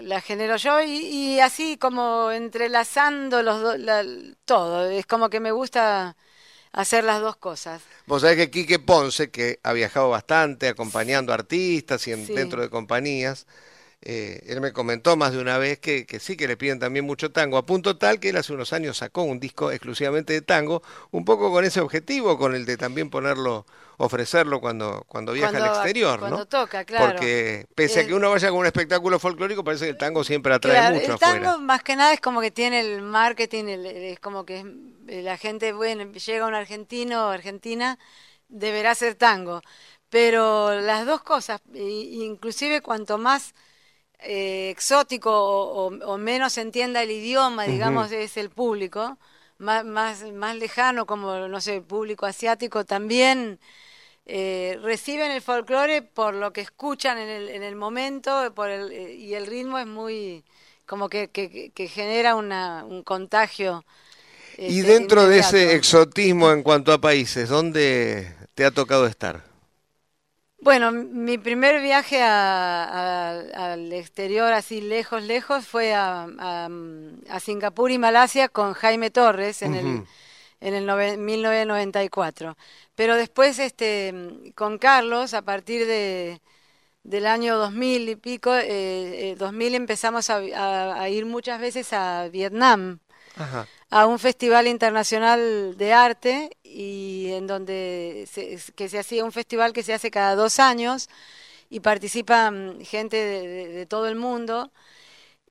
la- 0.01 0.21
genero 0.21 0.55
yo 0.55 0.81
y, 0.81 0.89
y 1.05 1.39
así 1.41 1.75
como 1.77 2.31
entrelazando 2.31 3.43
los 3.43 3.61
dos, 3.61 3.77
la- 3.77 4.05
todo. 4.45 4.89
Es 4.89 5.05
como 5.05 5.29
que 5.29 5.41
me 5.41 5.51
gusta 5.51 6.15
hacer 6.71 7.03
las 7.03 7.19
dos 7.19 7.35
cosas. 7.35 7.81
Vos 8.05 8.21
sabés 8.21 8.37
que 8.37 8.51
Quique 8.51 8.79
Ponce, 8.79 9.31
que 9.31 9.59
ha 9.63 9.73
viajado 9.73 10.09
bastante 10.09 10.69
acompañando 10.69 11.33
artistas 11.33 12.07
y 12.07 12.13
en- 12.13 12.25
Sí. 12.25 12.33
dentro 12.33 12.61
de 12.61 12.69
compañías, 12.69 13.47
eh, 14.03 14.41
él 14.47 14.61
me 14.61 14.73
comentó 14.73 15.15
más 15.15 15.31
de 15.31 15.39
una 15.39 15.57
vez 15.57 15.77
que, 15.79 16.05
que 16.07 16.19
sí 16.19 16.35
que 16.35 16.47
le 16.47 16.57
piden 16.57 16.79
también 16.79 17.05
mucho 17.05 17.31
tango, 17.31 17.57
a 17.57 17.65
punto 17.65 17.97
tal 17.97 18.19
que 18.19 18.29
él 18.29 18.37
hace 18.37 18.51
unos 18.53 18.73
años 18.73 18.97
sacó 18.97 19.23
un 19.23 19.39
disco 19.39 19.71
exclusivamente 19.71 20.33
de 20.33 20.41
tango, 20.41 20.81
un 21.11 21.23
poco 21.25 21.51
con 21.51 21.63
ese 21.65 21.81
objetivo, 21.81 22.37
con 22.37 22.55
el 22.55 22.65
de 22.65 22.77
también 22.77 23.09
ponerlo, 23.11 23.65
ofrecerlo 23.97 24.59
cuando, 24.59 25.03
cuando 25.07 25.33
viaja 25.33 25.51
Cuando- 25.51 25.69
al 25.69 25.75
exterior, 25.75 26.19
cuando 26.19 26.37
¿no? 26.39 26.45
toca, 26.47 26.83
claro. 26.85 27.05
Porque 27.13 27.67
pese 27.75 27.99
a 27.99 28.01
El- 28.01 28.07
que 28.07 28.13
uno 28.15 28.31
vaya 28.31 28.49
con 28.49 28.57
un 28.59 28.65
espectáculo 28.65 29.19
folclórico, 29.19 29.63
parece 29.63 29.85
que 29.85 29.91
el 29.91 29.97
tango 29.97 30.23
siempre 30.23 30.53
atrae 30.53 30.77
Claro, 30.79 30.95
mucho 30.95 31.13
el 31.13 31.19
tango 31.19 31.35
afuera. 31.49 31.57
más 31.59 31.83
que 31.83 31.95
nada 31.95 32.13
es 32.13 32.19
como 32.21 32.41
que 32.41 32.49
tiene 32.49 32.79
el 32.79 33.03
marketing, 33.03 33.65
el- 33.65 33.85
es 33.85 34.19
como 34.19 34.45
que 34.45 34.61
es- 34.61 34.65
eh, 35.07 35.21
la 35.21 35.37
gente, 35.37 35.73
bueno, 35.73 36.11
llega 36.11 36.47
un 36.47 36.55
argentino 36.55 37.27
o 37.27 37.29
argentina, 37.29 37.99
deberá 38.49 38.95
ser 38.95 39.13
tango. 39.13 39.61
Pero 40.09 40.81
las 40.81 41.05
dos 41.05 41.21
cosas, 41.21 41.61
inclusive 41.73 42.81
cuanto 42.81 43.17
más 43.17 43.53
eh, 44.23 44.69
exótico 44.71 45.31
o, 45.31 45.87
o- 45.89 46.13
o 46.13 46.17
menos 46.17 46.57
entienda 46.57 47.03
el 47.03 47.11
idioma, 47.11 47.65
digamos, 47.65 48.11
es 48.11 48.37
el 48.37 48.49
público, 48.49 49.17
más, 49.57 49.85
más, 49.85 50.23
más 50.33 50.55
lejano 50.55 51.05
como, 51.05 51.47
no 51.47 51.61
sé, 51.61 51.77
el 51.77 51.83
público 51.83 52.25
asiático 52.25 52.85
también 52.85 53.59
eh, 54.25 54.79
reciben 54.83 55.31
el 55.31 55.41
folclore 55.41 56.01
por 56.03 56.33
lo 56.35 56.53
que 56.53 56.61
escuchan 56.61 57.17
en 57.17 57.29
el, 57.29 57.49
en 57.49 57.63
el 57.63 57.75
momento 57.75 58.53
por 58.55 58.69
el, 58.69 58.91
eh, 58.91 59.15
y 59.15 59.33
el 59.35 59.47
ritmo 59.47 59.79
es 59.79 59.87
muy 59.87 60.43
como 60.85 61.09
que, 61.09 61.29
que, 61.29 61.71
que 61.71 61.87
genera 61.87 62.35
una, 62.35 62.83
un 62.85 63.03
contagio. 63.03 63.85
Y 64.67 64.81
este, 64.81 64.87
dentro 64.87 65.27
de 65.27 65.39
ese 65.39 65.75
exotismo 65.75 66.51
en 66.51 66.63
cuanto 66.63 66.93
a 66.93 67.01
países, 67.01 67.49
¿dónde 67.49 68.35
te 68.55 68.65
ha 68.65 68.71
tocado 68.71 69.07
estar? 69.07 69.43
Bueno, 70.61 70.91
mi 70.91 71.39
primer 71.39 71.81
viaje 71.81 72.21
a- 72.21 72.83
a- 72.83 73.71
al 73.73 73.91
exterior, 73.93 74.53
así 74.53 74.79
lejos, 74.79 75.23
lejos, 75.23 75.65
fue 75.67 75.93
a, 75.95 76.27
a- 76.37 76.69
a 77.29 77.39
Singapur 77.39 77.89
y 77.89 77.97
Malasia 77.97 78.47
con 78.47 78.73
Jaime 78.73 79.09
Torres 79.09 79.63
en 79.63 79.73
el, 79.73 80.03
en 80.59 80.73
el 80.75 80.85
nove- 80.87 81.17
1994. 81.17 82.57
Pero 82.95 83.15
después, 83.15 83.57
este, 83.57 84.13
con 84.53 84.77
Carlos, 84.77 85.33
a 85.33 85.41
partir 85.41 85.87
de, 85.87 86.41
del 87.03 87.25
año 87.25 87.57
2000 87.57 88.07
y 88.09 88.15
pico, 88.15 88.53
eh, 88.55 89.31
eh, 89.31 89.35
2000 89.39 89.73
empezamos 89.73 90.29
a, 90.29 90.35
a- 90.55 91.01
a 91.01 91.09
ir 91.09 91.25
muchas 91.25 91.59
veces 91.59 91.91
a 91.93 92.27
Vietnam 92.31 92.99
Ajá. 93.35 93.65
A 93.91 94.07
un 94.07 94.19
festival 94.19 94.67
internacional 94.67 95.77
de 95.77 95.93
arte 95.93 96.57
y 96.63 97.31
en 97.33 97.45
donde 97.45 98.27
se, 98.31 98.57
que 98.73 98.89
se 98.89 98.97
hacía 98.97 99.25
un 99.25 99.33
festival 99.33 99.73
que 99.73 99.83
se 99.83 99.93
hace 99.93 100.09
cada 100.09 100.35
dos 100.35 100.59
años 100.59 101.09
y 101.69 101.81
participan 101.81 102.79
gente 102.83 103.17
de, 103.17 103.85
todo 103.85 104.07
el 104.07 104.15
mundo. 104.15 104.71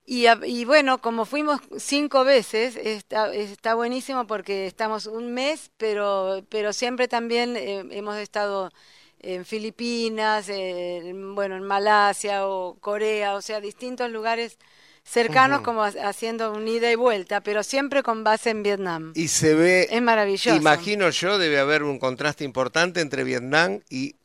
Y, 0.07 0.65
bueno, 0.65 1.01
como 1.01 1.25
fuimos 1.25 1.61
cinco 1.79 2.25
veces, 2.25 2.77
está, 2.77 3.33
está 3.33 3.75
buenísimo 3.75 4.27
porque 4.27 4.67
estamos 4.67 5.07
un 5.07 5.33
mes, 5.33 5.71
pero, 5.77 6.43
pero 6.49 6.73
siempre 6.73 7.07
también 7.07 7.57
eh, 7.57 7.85
hemos 7.93 8.17
estado 8.17 8.73
en 9.21 9.45
Filipinas, 9.45 10.49
en, 10.49 11.35
bueno, 11.37 11.57
en 11.57 11.63
Malasia 11.63 12.49
o 12.49 12.77
Corea, 12.81 13.35
o 13.35 13.43
sea, 13.43 13.61
distintos 13.61 14.11
lugares 14.11 14.59
cercanos 15.05 15.61
como 15.63 15.83
ha- 15.83 15.89
haciendo 16.05 16.53
un 16.53 16.67
ida 16.69 16.91
y 16.91 16.95
vuelta, 16.95 17.41
pero 17.41 17.63
siempre 17.63 18.03
con 18.03 18.25
base 18.25 18.51
en 18.51 18.63
Vietnam. 18.63 19.13
Y 19.15 19.29
se 19.29 19.55
ve, 19.55 19.89
Es 19.91 20.03
maravilloso. 20.03 20.57
imagino 20.57 21.11
yo, 21.11 21.39
debe 21.39 21.59
haber 21.59 21.83
un 21.83 21.99
contraste 21.99 22.45
importante 22.45 23.01
entre 23.01 23.25
Vietnam 23.25 23.81
y, 23.91 24.17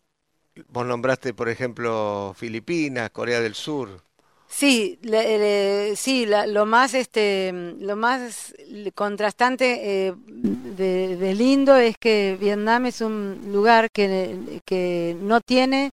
vos 0.70 0.86
nombraste, 0.86 1.34
por 1.34 1.50
ejemplo, 1.50 2.34
Filipinas, 2.38 3.10
Corea 3.12 3.40
del 3.42 3.56
Sur. 3.56 4.02
Sí, 4.48 5.00
le- 5.02 5.38
le- 5.38 5.96
sí, 5.96 6.26
la- 6.26 6.46
lo 6.48 6.66
más 6.66 6.94
este, 6.94 7.52
lo 7.80 7.96
más 7.96 8.54
contrastante 8.94 10.08
eh, 10.08 10.14
de, 10.18 11.18
de 11.18 11.34
lindo 11.34 11.76
es 11.76 11.98
que 11.98 12.38
Vietnam 12.40 12.86
es 12.86 13.02
un 13.02 13.42
lugar 13.52 13.90
que, 13.92 14.62
que 14.66 15.18
no 15.20 15.42
tiene 15.42 15.90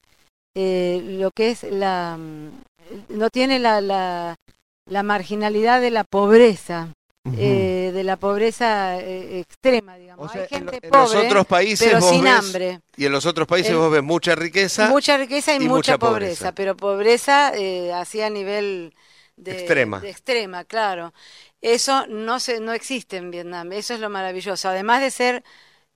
eh, 0.54 1.02
lo 1.18 1.32
que 1.32 1.50
es 1.50 1.64
la 1.64 2.18
no 3.08 3.30
tiene 3.30 3.58
la, 3.58 3.80
la, 3.80 4.36
la 4.86 5.02
marginalidad 5.02 5.80
de 5.80 5.90
la 5.90 6.04
pobreza, 6.04 6.88
eh, 7.36 7.90
de 7.92 8.04
la 8.04 8.16
pobreza 8.16 9.00
eh, 9.00 9.40
extrema, 9.40 9.96
digamos. 9.96 10.30
O 10.30 10.32
sea, 10.32 10.42
Hay 10.42 10.48
gente 10.48 10.78
en 10.80 10.90
los 10.92 11.10
pobre, 11.12 11.26
otros 11.26 11.46
países 11.46 11.88
pero 11.88 12.00
vos 12.00 12.10
sin 12.10 12.22
ves- 12.24 12.32
hambre. 12.32 12.80
Y 12.96 13.06
en 13.06 13.12
los 13.12 13.26
otros 13.26 13.48
países 13.48 13.72
El- 13.72 13.78
vos 13.78 13.90
ves 13.90 14.02
mucha 14.02 14.34
riqueza. 14.36 14.88
Mucha 14.88 15.16
riqueza 15.16 15.52
y, 15.52 15.56
y 15.56 15.58
mucha, 15.60 15.74
mucha 15.74 15.98
pobreza, 15.98 16.28
pobreza. 16.28 16.52
pero 16.52 16.76
pobreza 16.76 17.52
eh, 17.56 17.92
así 17.92 18.20
a 18.22 18.30
nivel 18.30 18.94
de, 19.36 19.52
Extrema. 19.52 19.98
de 20.00 20.10
extrema, 20.10 20.64
claro. 20.64 21.12
Eso 21.60 22.06
no 22.06 22.38
se, 22.38 22.60
no 22.60 22.72
existe 22.72 23.16
en 23.16 23.32
Vietnam, 23.32 23.72
eso 23.72 23.94
es 23.94 24.00
lo 24.00 24.08
maravilloso. 24.08 24.68
Además 24.68 25.00
de 25.00 25.10
ser, 25.10 25.44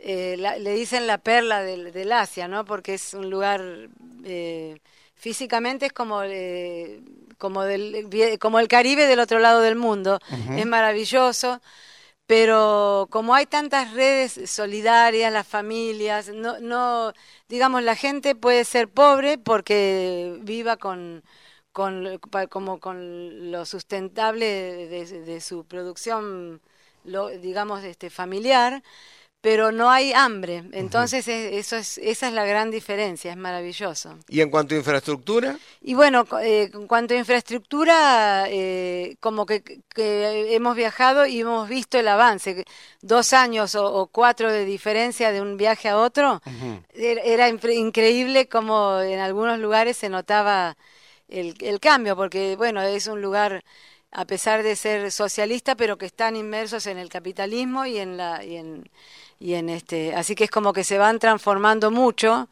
eh, 0.01 0.35
la- 0.37 0.57
le 0.59 0.73
dicen 0.75 1.07
la 1.07 1.19
perla 1.19 1.63
del, 1.63 1.93
del 1.93 2.11
Asia, 2.11 2.49
¿no? 2.49 2.65
Porque 2.65 2.95
es 2.95 3.15
un 3.15 3.31
lugar, 3.31 3.63
eh, 4.25 4.79
físicamente 5.21 5.87
es 5.87 5.93
como, 5.93 6.23
eh, 6.25 7.01
como, 7.39 7.63
del, 7.65 8.09
como 8.41 8.59
el 8.59 8.69
Caribe 8.69 9.07
del 9.07 9.21
otro 9.21 9.39
lado 9.39 9.61
del 9.61 9.77
mundo. 9.77 10.19
Es 10.59 10.67
maravilloso 10.67 11.61
pero 12.27 13.09
como 13.11 13.35
hay 13.35 13.47
tantas 13.47 13.93
redes 13.93 14.49
solidarias, 14.51 15.33
las 15.33 15.47
familias, 15.47 16.29
no, 16.29 16.61
no, 16.61 17.13
digamos, 17.49 17.83
la 17.83 17.97
gente 17.97 18.37
puede 18.37 18.65
ser 18.65 18.89
pobre 18.89 19.37
porque 19.37 20.39
viva 20.43 20.77
con, 20.77 21.25
con, 21.73 22.21
como 22.49 22.79
con 22.79 23.51
lo 23.51 23.65
sustentable 23.67 24.47
de, 24.47 24.87
de- 25.07 25.21
de 25.23 25.41
su 25.41 25.65
producción, 25.65 26.61
lo, 27.05 27.29
digamos, 27.31 27.83
este, 27.83 28.11
familiar, 28.11 28.83
pero 29.41 29.73
no 29.73 29.91
hay 29.91 30.13
hambre. 30.13 30.65
Entonces, 30.73 31.27
e- 31.29 31.59
eso 31.59 31.77
es, 31.77 31.99
esa 31.99 32.29
es 32.29 32.35
la 32.35 32.45
gran 32.45 32.71
diferencia, 32.71 33.31
es 33.31 33.37
maravilloso. 33.37 34.19
Y 34.29 34.41
en 34.43 34.51
cuanto 34.51 34.75
a 34.75 34.79
infraestructura, 34.79 35.57
Y 35.81 35.95
bueno, 35.95 36.27
eh, 36.43 36.71
en 36.73 36.87
cuanto 36.87 37.15
a 37.15 37.17
infraestructura, 37.17 38.45
eh, 38.49 39.17
como 39.21 39.47
que, 39.47 39.63
que 39.95 40.55
hemos 40.55 40.77
viajado 40.77 41.25
y 41.27 41.41
hemos 41.41 41.69
visto 41.69 41.99
el 41.99 42.09
avance. 42.09 42.65
Dos 43.01 43.33
años 43.33 43.75
o, 43.75 43.85
o 43.93 44.07
cuatro 44.09 44.53
de 44.53 44.65
diferencia 44.65 45.33
de 45.33 45.41
un 45.41 45.57
viaje 45.57 45.89
a 45.89 45.97
otro, 45.97 46.43
era, 46.93 47.23
era 47.23 47.49
increíble 47.49 48.49
como 48.49 49.01
en 49.01 49.21
algunos 49.21 49.59
lugares 49.59 49.97
se 49.97 50.09
notaba 50.11 50.77
el, 51.29 51.55
el 51.61 51.81
cambio, 51.81 52.17
porque 52.17 52.57
bueno, 52.57 52.83
es 52.83 53.07
un 53.07 53.23
lugar, 53.23 53.65
a 54.13 54.25
pesar 54.27 54.63
de 54.63 54.77
ser 54.77 55.11
socialista, 55.13 55.77
pero 55.77 55.99
que 55.99 56.07
están 56.07 56.37
inmersos 56.37 56.87
en 56.87 56.99
el 56.99 57.09
capitalismo 57.09 57.87
y 57.87 57.99
en 57.99 58.17
la... 58.17 58.45
Y 58.45 58.57
en, 58.57 58.91
y 59.43 59.55
en 59.55 59.71
este, 59.71 60.15
así 60.15 60.35
que 60.35 60.45
es 60.45 60.51
como 60.51 60.75
que 60.75 60.85
se 60.85 60.99
van 60.99 61.19
transformando 61.19 61.91
mucho 61.91 62.47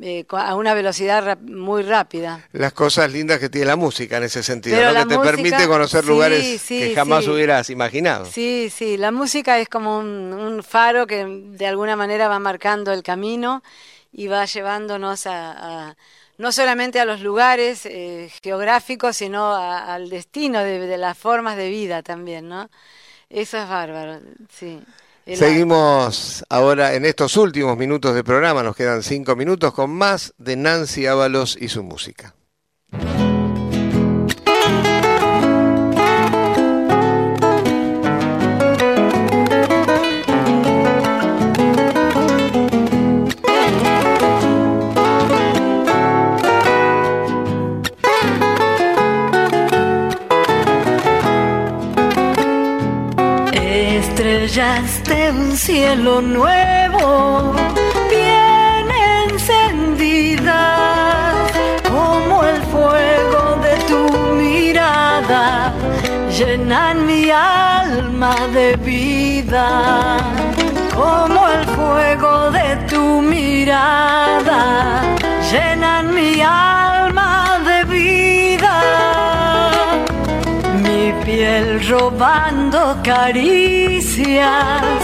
eh, 0.00 0.24
a 0.30 0.54
una 0.56 0.74
velocidad 0.74 1.38
muy 1.40 1.82
rápida. 1.82 2.48
las 2.52 2.72
cosas 2.72 3.12
lindas 3.12 3.38
que 3.38 3.48
tiene 3.48 3.66
la 3.66 3.76
música 3.76 4.16
en 4.16 4.24
ese 4.24 4.42
sentido, 4.42 4.78
que 4.78 5.04
te 5.06 5.18
permite 5.18 5.66
conocer 5.66 6.02
sí, 6.02 6.08
lugares 6.10 6.60
sí, 6.60 6.78
que 6.80 6.94
jamás 6.94 7.24
sí. 7.24 7.30
hubieras 7.30 7.70
imaginado. 7.70 8.24
Sí, 8.26 8.68
sí, 8.74 8.96
la 8.96 9.12
música 9.12 9.58
es 9.58 9.68
como 9.68 9.98
un, 9.98 10.32
un 10.32 10.62
faro 10.62 11.06
que 11.06 11.24
de 11.24 11.66
alguna 11.66 11.96
manera 11.96 12.28
va 12.28 12.38
marcando 12.38 12.92
el 12.92 13.02
camino 13.02 13.62
y 14.12 14.26
va 14.28 14.44
llevándonos 14.46 15.26
a, 15.26 15.90
a- 15.90 15.96
no 16.38 16.52
solamente 16.52 17.00
a 17.00 17.04
los 17.04 17.20
lugares 17.20 17.86
eh, 17.86 18.30
geográficos, 18.42 19.16
sino 19.16 19.54
al 19.54 20.08
destino 20.08 20.60
de, 20.60 20.96
las 20.98 21.16
formas 21.16 21.56
de 21.56 21.68
vida 21.68 22.02
también, 22.02 22.48
¿no? 22.48 22.68
Eso 23.28 23.58
es 23.58 23.68
bárbaro, 23.68 24.20
sí. 24.50 24.80
Seguimos 25.34 26.44
ahora 26.48 26.94
en 26.94 27.04
estos 27.04 27.36
últimos 27.36 27.76
minutos 27.76 28.14
de 28.14 28.22
programa, 28.22 28.62
nos 28.62 28.76
quedan 28.76 29.02
cinco 29.02 29.34
minutos 29.34 29.74
con 29.74 29.90
más 29.90 30.32
de 30.38 30.54
Nancy 30.54 31.06
Ábalos 31.06 31.58
y 31.60 31.68
su 31.68 31.82
música. 31.82 32.35
De 54.76 55.30
un 55.30 55.56
cielo 55.56 56.20
nuevo, 56.20 57.54
bien 58.10 58.86
encendidas, 59.30 60.54
como 61.88 62.44
el 62.44 62.60
fuego 62.64 63.56
de 63.62 63.74
tu 63.88 64.02
mirada, 64.34 65.72
llenan 66.36 67.06
mi 67.06 67.30
alma 67.30 68.36
de 68.52 68.76
vida. 68.76 70.18
Como 70.94 71.48
el 71.48 71.64
fuego 71.68 72.50
de 72.50 72.76
tu 72.90 73.22
mirada, 73.22 75.02
llenan 75.50 76.14
mi 76.14 76.42
alma 76.42 77.55
de 77.55 77.55
piel 81.26 81.86
robando 81.88 82.96
caricias 83.02 85.02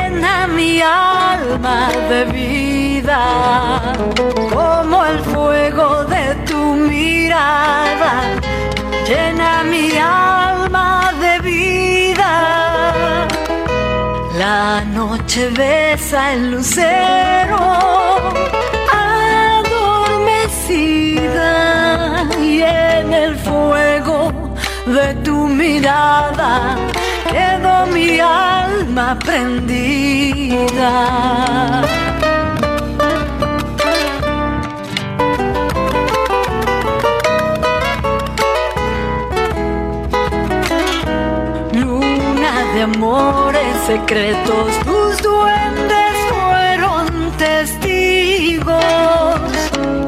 Llena 0.08 0.48
mi 0.48 0.82
alma 0.82 1.90
de 2.10 2.26
vida, 2.26 3.22
como 4.54 5.06
el 5.06 5.20
fuego 5.20 6.06
de 6.06 6.36
tu 6.46 6.76
mirada 6.76 8.14
llena 9.08 9.64
mi 9.64 9.98
alma 9.98 11.12
de 11.20 11.40
vida. 11.40 12.34
La 14.38 14.82
noche 14.86 15.50
besa 15.50 16.34
el 16.34 16.52
lucero 16.52 17.58
adormecida 18.94 20.40
y 22.40 22.62
en 22.62 23.14
el 23.14 23.36
fuego 23.38 24.32
de 24.86 25.14
tu 25.26 25.48
mirada 25.48 26.78
mi 27.86 28.20
alma 28.20 29.18
prendida. 29.20 30.94
Luna 41.74 42.54
de 42.74 42.82
amores 42.84 43.76
secretos, 43.86 44.68
tus 44.86 45.22
duendes 45.22 46.14
fueron 46.30 47.32
testigos 47.38 48.76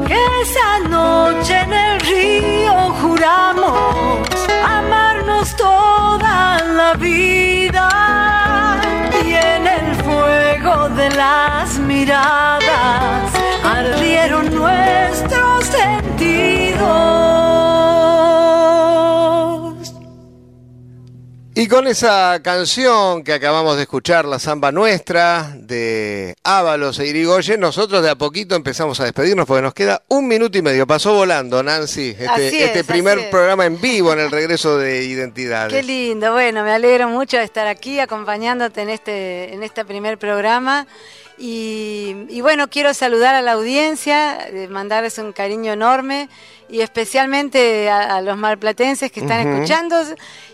que 0.06 0.18
esa 0.42 0.88
noche 0.88 1.54
en 1.60 1.72
el 1.72 2.00
río 2.00 2.74
juramos 3.00 4.18
amarnos 4.64 5.54
toda 5.56 6.62
la 6.64 6.94
vida 6.94 7.59
y 9.24 9.34
en 9.34 9.66
el 9.66 9.94
fuego 9.96 10.88
de 10.90 11.10
las 11.10 11.78
miradas 11.78 13.32
ardieron 13.64 14.54
nuestros 14.54 15.70
Y 21.60 21.68
con 21.68 21.86
esa 21.86 22.40
canción 22.42 23.22
que 23.22 23.34
acabamos 23.34 23.76
de 23.76 23.82
escuchar, 23.82 24.24
la 24.24 24.38
samba 24.38 24.72
nuestra 24.72 25.54
de 25.58 26.34
Ábalos 26.42 26.98
e 27.00 27.06
Irigoyen, 27.06 27.60
nosotros 27.60 28.02
de 28.02 28.08
a 28.08 28.14
poquito 28.14 28.54
empezamos 28.54 28.98
a 28.98 29.04
despedirnos 29.04 29.46
porque 29.46 29.60
nos 29.60 29.74
queda 29.74 30.02
un 30.08 30.26
minuto 30.26 30.56
y 30.56 30.62
medio. 30.62 30.86
Pasó 30.86 31.12
volando, 31.12 31.62
Nancy, 31.62 32.16
este, 32.18 32.26
Así 32.26 32.62
es, 32.62 32.68
este 32.68 32.84
primer 32.84 33.18
es. 33.18 33.26
programa 33.26 33.66
en 33.66 33.78
vivo 33.78 34.10
en 34.14 34.20
el 34.20 34.30
regreso 34.30 34.78
de 34.78 35.04
Identidades. 35.04 35.74
Qué 35.74 35.82
lindo, 35.82 36.32
bueno, 36.32 36.64
me 36.64 36.70
alegro 36.70 37.10
mucho 37.10 37.36
de 37.36 37.44
estar 37.44 37.66
aquí 37.66 38.00
acompañándote 38.00 38.80
en 38.80 38.88
este, 38.88 39.52
en 39.52 39.62
este 39.62 39.84
primer 39.84 40.16
programa 40.16 40.86
Y, 41.36 42.24
y 42.30 42.40
bueno, 42.40 42.70
quiero 42.70 42.94
saludar 42.94 43.34
a 43.34 43.42
la 43.42 43.52
audiencia, 43.52 44.48
eh, 44.48 44.66
mandarles 44.68 45.18
un 45.18 45.34
cariño 45.34 45.74
enorme 45.74 46.30
y 46.70 46.80
especialmente 46.80 47.88
a, 47.88 48.16
a 48.16 48.20
los 48.22 48.36
marplatenses 48.36 49.10
que 49.10 49.20
están 49.20 49.46
escuchando 49.46 49.96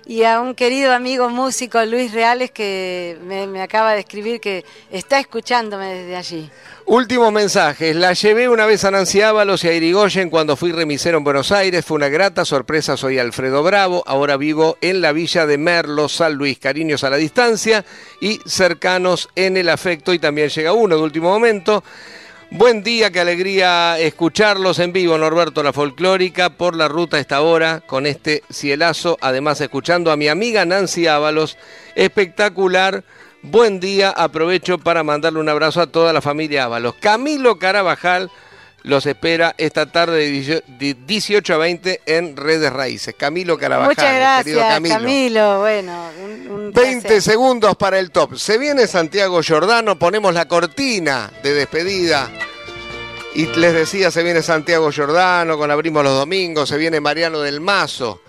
y 0.07 0.23
a 0.23 0.41
un 0.41 0.55
querido 0.55 0.93
amigo 0.93 1.29
músico, 1.29 1.85
Luis 1.85 2.13
Reales, 2.13 2.53
que 2.53 3.19
me, 3.25 3.47
me 3.49 3.61
acaba 3.61 3.93
de 3.93 4.01
escribir 4.01 4.41
que 4.41 4.65
está 4.91 5.19
escuchándome 5.19 5.93
desde 5.93 6.17
allí. 6.17 6.51
Últimos 6.89 7.33
mensajes. 7.33 7.97
La 7.97 8.13
llevé 8.13 8.49
una 8.49 8.65
vez 8.65 8.85
a 8.85 8.93
Nancy 8.93 9.21
Ábalos 9.21 9.65
y 9.65 9.69
a 9.69 9.73
Irigoyen 9.73 10.31
cuando 10.31 10.57
fui 10.57 10.71
remisero 10.71 11.19
en 11.19 11.25
Buenos 11.25 11.51
Aires. 11.51 11.85
Fue 11.85 11.97
una 11.97 12.09
grata 12.09 12.45
sorpresa. 12.45 12.97
Soy 12.97 13.19
Alfredo 13.19 13.65
Bravo. 13.65 14.05
Ahora 14.07 14.37
vivo 14.37 14.79
en 14.81 15.01
la 15.01 15.11
villa 15.11 15.47
de 15.47 15.59
Merlo, 15.59 16.09
San 16.09 16.35
Luis. 16.35 16.61
Cariños 16.61 17.03
a 17.03 17.11
la 17.11 17.17
distancia 17.17 17.85
y 18.21 18.39
cercanos 18.47 19.29
en 19.35 19.57
el 19.57 19.69
afecto. 19.69 20.15
Y 20.15 20.21
también 20.21 20.49
llega 20.49 20.73
uno 20.73 20.95
de 20.95 21.03
último 21.03 21.31
momento. 21.31 21.83
Buen 22.51 22.85
día, 22.85 23.11
qué 23.11 23.19
alegría 23.19 23.99
escucharlos 23.99 24.79
en 24.79 24.93
vivo, 24.93 25.19
Norberto 25.19 25.65
La 25.65 25.73
Folclórica, 25.73 26.51
por 26.51 26.77
la 26.77 26.87
ruta 26.87 27.17
a 27.17 27.21
esta 27.21 27.41
hora, 27.41 27.83
con 27.85 28.07
este 28.07 28.45
cielazo, 28.51 29.19
además 29.21 29.61
escuchando 29.61 30.13
a 30.13 30.17
mi 30.17 30.29
amiga 30.29 30.65
Nancy 30.65 31.09
Ábalos, 31.09 31.59
espectacular, 31.97 33.03
buen 33.43 33.81
día, 33.81 34.11
aprovecho 34.11 34.79
para 34.79 35.03
mandarle 35.03 35.41
un 35.41 35.49
abrazo 35.49 35.81
a 35.81 35.89
toda 35.89 36.13
la 36.13 36.23
familia 36.23 36.65
Ábalos. 36.65 36.95
Camilo 37.01 37.59
Carabajal 37.59 38.31
los 38.87 39.05
espera 39.05 39.53
esta 39.59 39.87
tarde 39.87 40.19
de 40.19 40.31
18 40.31 40.65
de 40.79 40.95
18 40.95 41.55
a 41.55 41.57
20 41.59 42.01
en 42.07 42.37
Redes 42.37 42.73
Raíces. 42.73 43.17
Camilo 43.19 43.59
Carabajal, 43.59 43.91
Muchas 43.91 44.05
querido 44.45 44.61
gracias, 44.61 44.75
Camilo. 44.75 44.95
Camilo. 44.95 45.59
Bueno, 45.59 46.11
un, 46.25 46.51
un 46.51 46.73
20 46.73 47.01
placer. 47.03 47.23
segundos 47.23 47.77
para 47.77 47.99
el 47.99 48.13
top. 48.13 48.37
Se 48.37 48.59
viene 48.59 48.87
Santiago 48.87 49.43
Giordano, 49.43 49.99
ponemos 49.99 50.33
la 50.33 50.47
cortina 50.47 51.33
de 51.43 51.53
despedida. 51.53 52.31
Y 53.35 53.47
les 53.47 53.75
decía, 53.75 54.13
se 54.13 54.23
viene 54.23 54.41
Santiago 54.41 54.93
Giordano, 54.93 55.59
con 55.59 55.69
Abrimos 55.73 56.05
los 56.05 56.17
Domingos, 56.17 56.69
se 56.69 56.77
viene 56.77 57.01
Mariano 57.01 57.41
del 57.41 57.61
Mazo. 57.61 58.21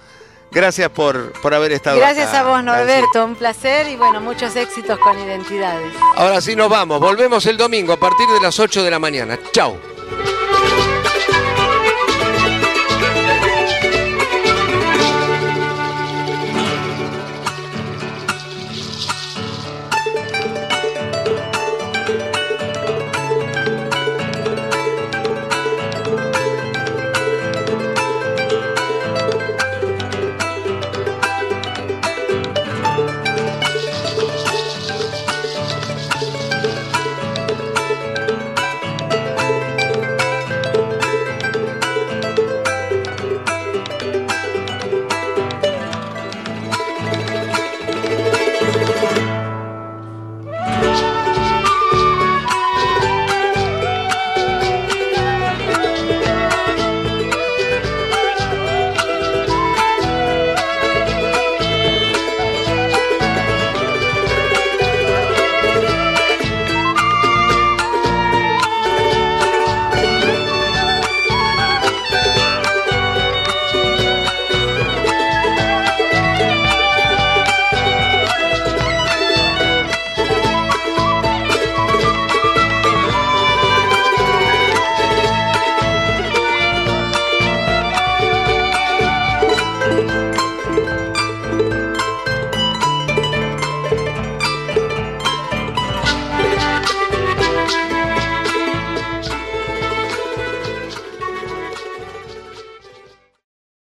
Gracias 0.49 0.89
por, 0.89 1.33
por 1.33 1.53
haber 1.53 1.71
estado 1.73 1.97
Gracias 1.97 2.29
acá, 2.29 2.39
a 2.39 2.43
vos, 2.43 2.63
Nancy. 2.63 2.79
Norberto. 2.79 3.25
Un 3.25 3.35
placer 3.35 3.87
y 3.89 3.95
bueno, 3.95 4.21
muchos 4.21 4.55
éxitos 4.55 4.97
con 4.97 5.19
identidades. 5.19 5.93
Ahora 6.15 6.41
sí 6.41 6.55
nos 6.55 6.67
vamos. 6.67 6.99
Volvemos 6.99 7.45
el 7.45 7.57
domingo 7.57 7.93
a 7.93 7.99
partir 7.99 8.27
de 8.27 8.41
las 8.41 8.59
8 8.59 8.83
de 8.83 8.89
la 8.89 8.97
mañana. 8.97 9.37
Chau. 9.51 9.77